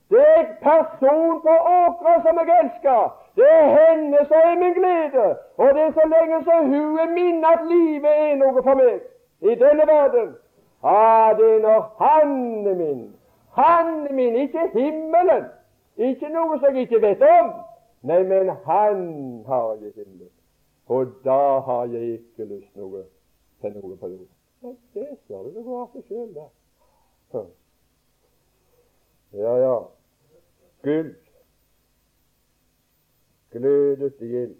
[0.09, 1.53] Det er en person på
[1.83, 3.24] åkra som jeg elsker.
[3.35, 5.27] Det er henne som er min glede.
[5.57, 9.01] Og det er så lenge så hun er min at livet er noe for meg
[9.41, 10.35] i denne verden.
[10.83, 13.15] Ah, det er når Han er min.
[13.51, 15.45] Han er min, ikke himmelen.
[15.97, 17.51] Ikke noe som jeg ikke vet om.
[18.01, 18.97] Nei, men Han
[19.47, 20.31] har jeg i himmelen.
[20.87, 23.03] Og da har jeg ikke lyst noe
[23.61, 24.31] til noe på jorden.
[24.61, 26.49] Men det ser du, det går av seg sjøl, det.
[29.35, 29.75] Ja, ja
[30.85, 31.15] gull,
[33.55, 34.55] glødet i ild.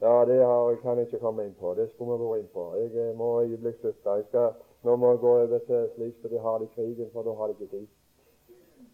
[0.00, 1.74] Ja, det har, kan jeg ikke komme inn på.
[1.74, 2.62] Det skulle vi vært inn på.
[2.80, 4.14] Jeg eh, må øyeblikk slutte.
[4.16, 7.10] Jeg skal, nå må jeg gå over til slik som de har det i krigen,
[7.12, 7.86] for da har de ikke tid.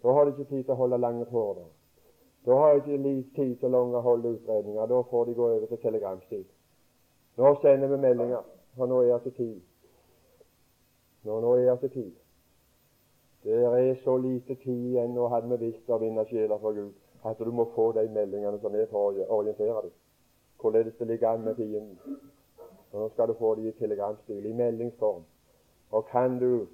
[0.02, 1.70] Da har de ikke tid til å holde lange tårer.
[2.46, 4.90] Da har de ikke tid til å holde utredninger.
[4.90, 6.44] Da får de gå over til telegramstid.
[7.38, 8.42] Nå sender vi meldinger,
[8.74, 9.56] for nå er det tid.
[11.22, 12.12] Nå, nå er det tid.
[13.46, 15.14] Det er så lite tid igjen.
[15.14, 18.58] Nå hadde vi visst å vinne sjeler for Gud at du må få de meldingene
[18.62, 19.92] som er for å orientere deg.
[20.60, 22.20] Hvorledes det ligger an med fienden.
[22.92, 25.24] Og nå skal du få det i telegramstil, i meldingsform.
[25.90, 26.66] Og kan du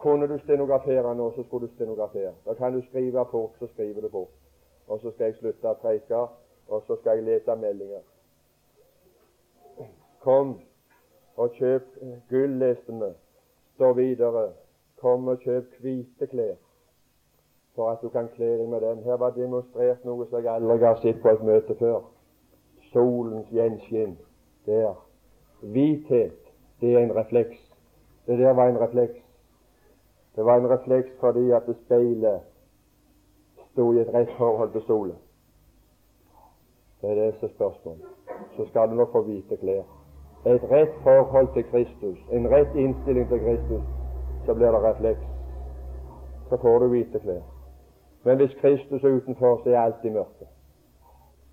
[0.00, 2.32] kunne du stenografere nå, så skulle du stenografere.
[2.46, 4.32] Da kan du skrive fort, så skriver du fort.
[4.86, 6.22] Og så skal jeg slutte å preike,
[6.68, 8.00] og så skal jeg lete meldinger.
[10.24, 10.56] Kom
[11.36, 11.92] og kjøp
[12.30, 13.10] gull, leste vi.
[13.74, 14.46] Står videre.
[15.00, 16.56] Kom og kjøp hvite klær,
[17.74, 19.02] for at du kan kle deg med den.
[19.04, 22.02] Her var demonstrert noe som jeg aldri har sett på et møte før.
[22.92, 24.16] Solens gjenskinn
[24.66, 24.94] der.
[25.60, 26.38] Hvithet,
[26.80, 27.58] det er en refleks.
[28.26, 29.20] Det der var en refleks.
[30.36, 32.40] Det var en refleks fordi at speilet
[33.72, 35.16] sto i et rett forhold til solen.
[37.02, 38.04] Det er det som er spørsmålet.
[38.56, 39.82] Så skal du nok få hvite klær.
[40.46, 43.82] Et rett forhold til Kristus, en rett innstilling til Kristus,
[44.46, 45.24] så blir det refleks.
[46.48, 47.59] Så får du hvite klær.
[48.24, 50.48] Men hvis Kristus er utenfor, så er alt i mørket.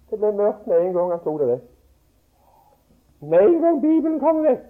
[0.10, 1.70] Det ble mørkt med en gang han tok det vekk.
[3.22, 4.66] Med en gang Bibelen kommer vekk,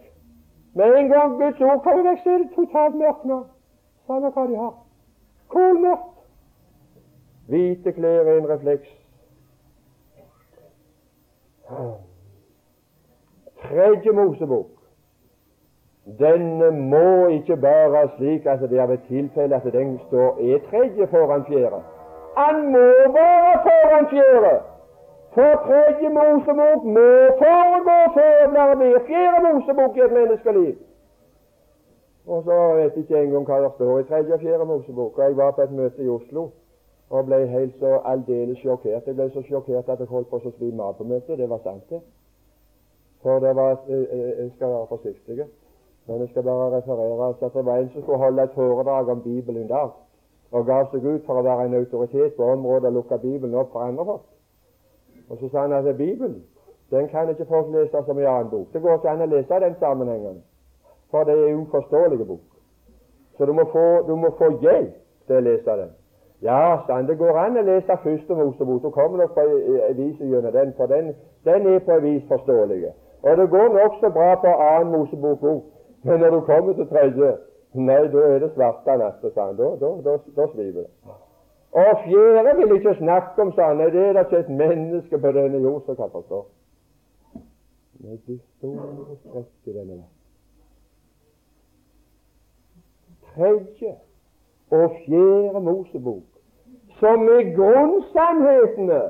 [0.74, 3.42] med en gang Guds ord kommer vekk, så er det totalt mørkt nå.
[4.08, 4.74] Samme hva de har.
[5.48, 6.14] Kolmørkt.
[7.48, 8.90] Hvite klær er en refleks.
[13.62, 14.77] Tredje Mosebok.
[16.08, 21.08] Denne må ikke være slik at det er ved tilfelle at den står er tredje
[21.08, 21.80] foran fjerde.
[22.38, 22.88] Han må
[23.18, 24.54] være foran fjerde.
[25.34, 27.10] For tredje Mosebok må
[27.42, 30.76] foregå før det blir fjerde Mosebok i et menneskeliv.
[32.28, 35.20] Og så vet jeg ikke engang hva det står i tredje og fjerde Mosebok.
[35.20, 36.50] Jeg var på et møte i Oslo
[37.10, 39.08] og ble helt så aldeles sjokkert.
[39.08, 41.38] Jeg ble så sjokkert at jeg holdt på å svime av på møtet.
[41.40, 42.02] Det var sant, det.
[43.22, 45.48] For det var eh, eh, Jeg skal være forsiktig.
[46.08, 49.22] Men jeg skal bare referere at det var en som skulle holde et foredrag om
[49.22, 49.90] Bibelen en dag,
[50.52, 53.72] og ga seg ut for å være en autoritet på området og lukke Bibelen opp
[53.72, 54.28] for andre folk.
[55.30, 56.44] Og så sa han at Bibelen
[56.92, 58.70] den kan ikke folk lese som en annen bok.
[58.74, 60.40] Det går ikke an å lese den sammenhengen
[61.12, 62.40] for det er en uforståelig bok.
[63.38, 64.94] Så du må, få, du må få hjelp
[65.28, 65.92] til å lese den.
[66.42, 68.82] Ja, sann, det går an å lese første Mosebok.
[68.84, 71.14] Du kommer nok på en vis gjennom den, for den,
[71.46, 72.92] den er på en vis forståelig.
[73.24, 75.64] Og det går nokså bra på annen Mosebok òg.
[76.08, 77.32] Men når du kommer til tredje,
[77.74, 79.58] nei, da er det svarte natta, sa han.
[79.60, 81.16] Da, da, da, da sviver det.
[81.78, 83.82] Og fjerde vil ikke snakke om, sa han.
[83.82, 86.46] Nei, det er det ikke et menneske på denne jord som kan forstå.
[88.06, 90.14] Nei, det store strekk i denne verden.
[93.38, 93.96] tredje
[94.72, 96.24] og fjerde Mosebok,
[97.00, 99.02] som er grunnsannhetene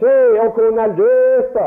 [0.00, 1.66] til å kunne løse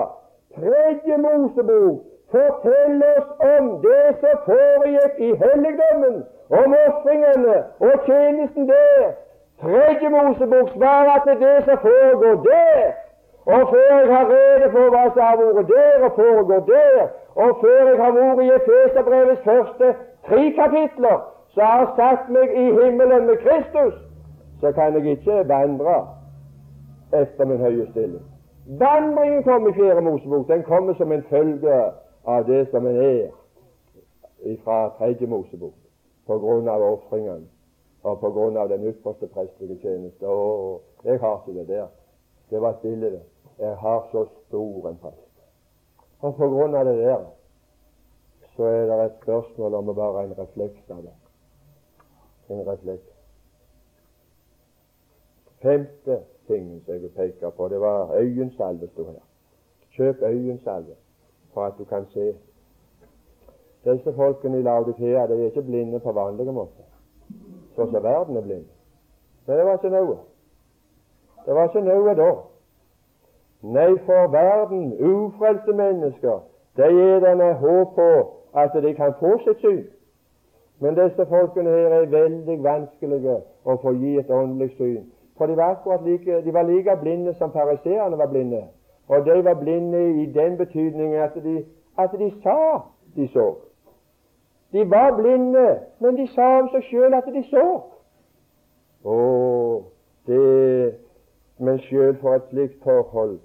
[0.58, 6.16] tredje Mosebok forteller oss om det som foregikk i helligdommen,
[6.62, 9.12] om ofringene og tjenesten der.
[9.62, 12.84] Tredje Mosebok svarer at det som foregår der,
[13.46, 17.02] og før jeg har rede for hva som har vært der og foregår der,
[17.36, 19.94] og før jeg har vært i Efeserbrevets første
[20.28, 21.18] tre kapitler,
[21.54, 23.96] så har jeg satt meg i himmelen med Kristus,
[24.62, 25.98] så kan jeg ikke vandre
[27.14, 28.26] etter min høye stilling.
[28.80, 30.48] Vandringen kommer i Fjerde Mosebok.
[30.48, 31.78] Den kommer som en følge
[32.24, 33.32] av det som en er
[34.63, 35.76] fra Tredje Mosebok,
[36.28, 37.47] på grunn av ofringen
[38.03, 40.28] og på grunn av den ypperste prestelige tjeneste.
[40.28, 41.88] Å, jeg har ikke det der.
[42.49, 43.24] Det var stille, bilde.
[43.59, 45.26] Jeg har så stor en prest.
[46.20, 47.26] Og på grunn av det der
[48.55, 51.15] så er det et spørsmål om å være en refleks av det
[52.49, 53.03] en refleks.
[55.61, 59.22] Femte tingen som jeg vil peke på, det var øyensalve, sto her.
[59.95, 60.95] Kjøp øyensalve
[61.60, 62.34] for at du kan se.
[63.86, 66.86] Disse folkene i Laudikea de er ikke blinde på vanlige måter,
[67.76, 68.70] sånn som verden er blind.
[69.47, 70.16] Men det var ikke noe.
[71.45, 72.30] Det var ikke noe da.
[73.76, 76.39] Nei, for verden, ufrelste mennesker,
[76.80, 78.10] de er denne håp på
[78.64, 79.86] at de kan få sitt syn.
[80.80, 85.10] Men disse folkene her er veldig vanskelige å få gi et åndelig syn.
[85.36, 88.68] For de var akkurat like, de var like blinde som pariserene var blinde.
[89.10, 91.66] Og de var blinde i den betydningen at de,
[91.97, 92.80] at de sa
[93.16, 93.55] de så.
[94.72, 97.68] De var blinde, men de sa om seg sjøl at de så.
[99.03, 99.20] Å,
[100.28, 100.95] det
[101.60, 103.39] Men sjøl for et slikt forhold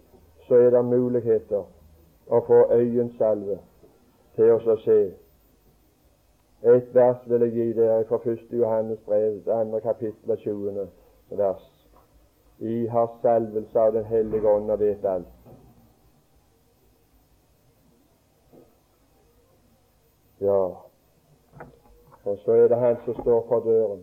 [0.47, 1.65] så er det muligheter
[2.31, 3.57] å få øyensalve
[4.37, 4.99] til oss å se
[6.65, 8.39] et vers vil jeg gi dere fra 1.
[8.53, 9.81] Johannes brev, 2.
[9.85, 10.87] kapittel 20.
[11.31, 11.65] vers.
[12.59, 15.34] I har salvelse av Den hellige ånd og vet alt.
[20.45, 20.65] Ja,
[22.25, 24.03] og så er det han som står for døren,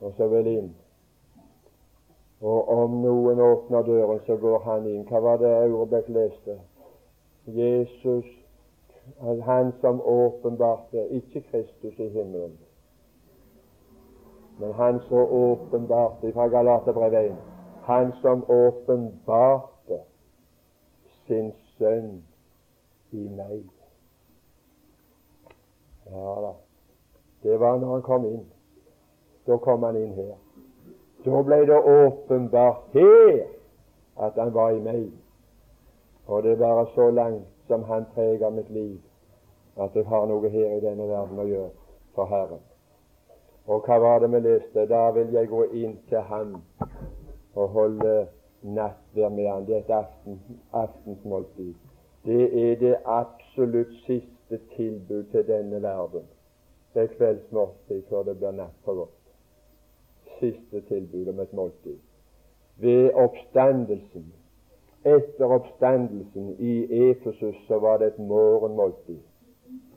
[0.00, 0.72] og så vil inn.
[2.40, 5.06] Og om noen åpner døren, så går han inn.
[5.08, 6.58] Hva var det Aurebekk leste?
[7.46, 8.28] Jesus,
[9.46, 12.58] han som åpenbarte ikke Kristus i himmelen,
[14.58, 17.36] men han som åpenbarte fra Galaterbrevet 1
[17.86, 20.00] Han som åpenbarte
[21.26, 22.24] sin sønn
[23.12, 23.75] i meg.
[26.10, 26.52] Ja da.
[27.42, 28.44] Det var når han kom inn.
[29.46, 30.34] Da kom han inn her.
[31.24, 33.46] Da ble det åpenbart her
[34.16, 35.10] at han var i meg.
[36.26, 39.00] Og det er bare så langt som han preger mitt liv,
[39.76, 41.70] at jeg har noe her i denne verden å gjøre
[42.14, 42.62] for Herren.
[43.66, 44.86] Og hva var det vi leste?
[44.86, 46.56] Da vil jeg gå inn til ham
[47.54, 48.26] og holde
[48.62, 49.66] nattverd med ham.
[49.66, 50.40] Det er et aften,
[50.72, 51.74] aftensmåltid.
[52.26, 54.35] Det er det absolutt siste
[54.76, 56.26] tilbud til denne verden.
[56.94, 59.22] Det er kveldsmåltid før det blir natt for godt.
[60.40, 61.98] Siste tilbud om et måltid.
[62.76, 64.32] Ved oppstandelsen,
[65.04, 66.74] etter oppstandelsen i
[67.10, 69.20] Efesus, så var det et morgenmåltid.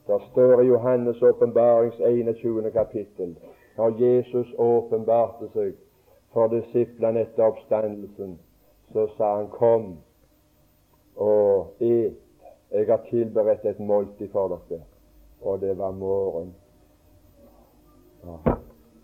[0.07, 2.71] Det står i Johannes' åpenbarings 21.
[2.71, 3.35] kapittel
[3.77, 5.75] når Jesus åpenbarte seg
[6.33, 8.39] for disiplene etter oppstandelsen,
[8.93, 9.85] så sa han, Kom
[11.15, 12.17] og et.
[12.71, 14.81] Jeg har tilberedt et måltid for dere.
[15.41, 16.55] Og det var morgen.
[18.23, 18.53] Ja.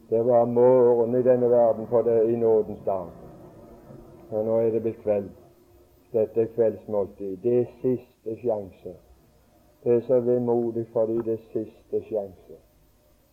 [0.09, 3.07] Det var morgen i denne verden for det i nådens dag.
[4.31, 5.29] Og nå er det blitt kveld.
[6.13, 7.37] Dette er kveldsmåltid.
[7.37, 8.95] Det er siste sjanse.
[9.83, 12.57] Det er så vemodig fordi det er siste sjanse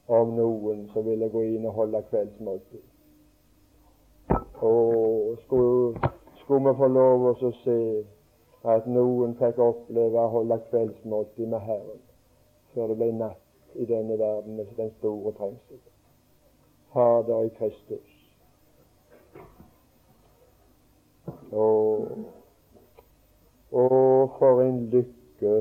[0.07, 2.83] om noen som ville gå inn og holde kveldsmåltid.
[4.63, 6.11] Og skulle,
[6.43, 7.79] skulle vi få lov å se
[8.65, 12.03] at noen fikk oppleve å holde kveldsmåltid med Herren
[12.75, 15.81] før det ble natt i denne verden med den store trengsel.
[16.93, 18.09] Fader i Kristus.
[21.53, 21.67] Å,
[23.73, 23.87] å
[24.39, 25.57] for en lykke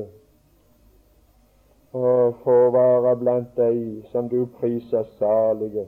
[1.92, 2.12] å
[2.44, 5.84] få være blant deg som du priser salige.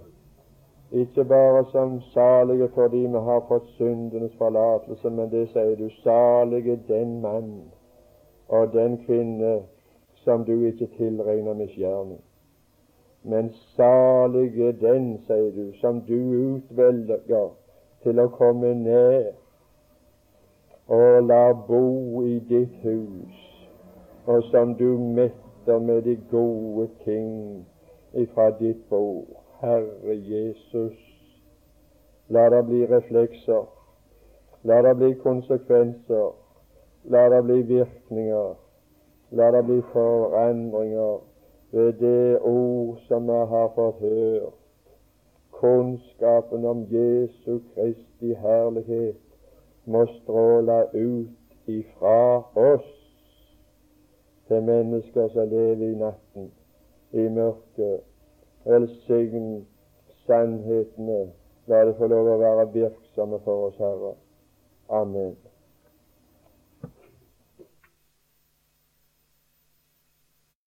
[0.94, 6.76] Ikke bare som salige fordi vi har fått syndenes forlatelse, men det sier du, salige
[6.88, 7.50] den mann
[8.48, 9.56] og den kvinne
[10.22, 12.20] som du ikke tilregner misgjerning.
[13.24, 16.18] Men salige den, sier du, som du
[16.54, 17.50] utvelger
[18.06, 19.32] til å komme ned
[20.94, 23.38] og la bo i ditt hus,
[24.26, 27.64] og som du metter med de gode ting
[28.12, 29.43] ifra ditt bord.
[29.60, 30.96] Herre Jesus,
[32.28, 33.66] la det bli reflekser,
[34.62, 36.32] la det bli konsekvenser,
[37.04, 38.54] la det bli virkninger,
[39.30, 41.20] la det bli forandringer
[41.70, 44.54] ved det ord som vi har fått hørt.
[45.60, 49.16] Kunnskapen om Jesu Kristi herlighet
[49.84, 52.90] må stråle ut ifra oss
[54.48, 56.50] til mennesker som lever i natten,
[57.12, 58.13] i mørket.
[58.64, 59.66] Velsign
[60.26, 61.32] sannhetene.
[61.66, 64.14] La det få lov å være virksomme for oss, Herre.
[64.92, 65.36] Amen.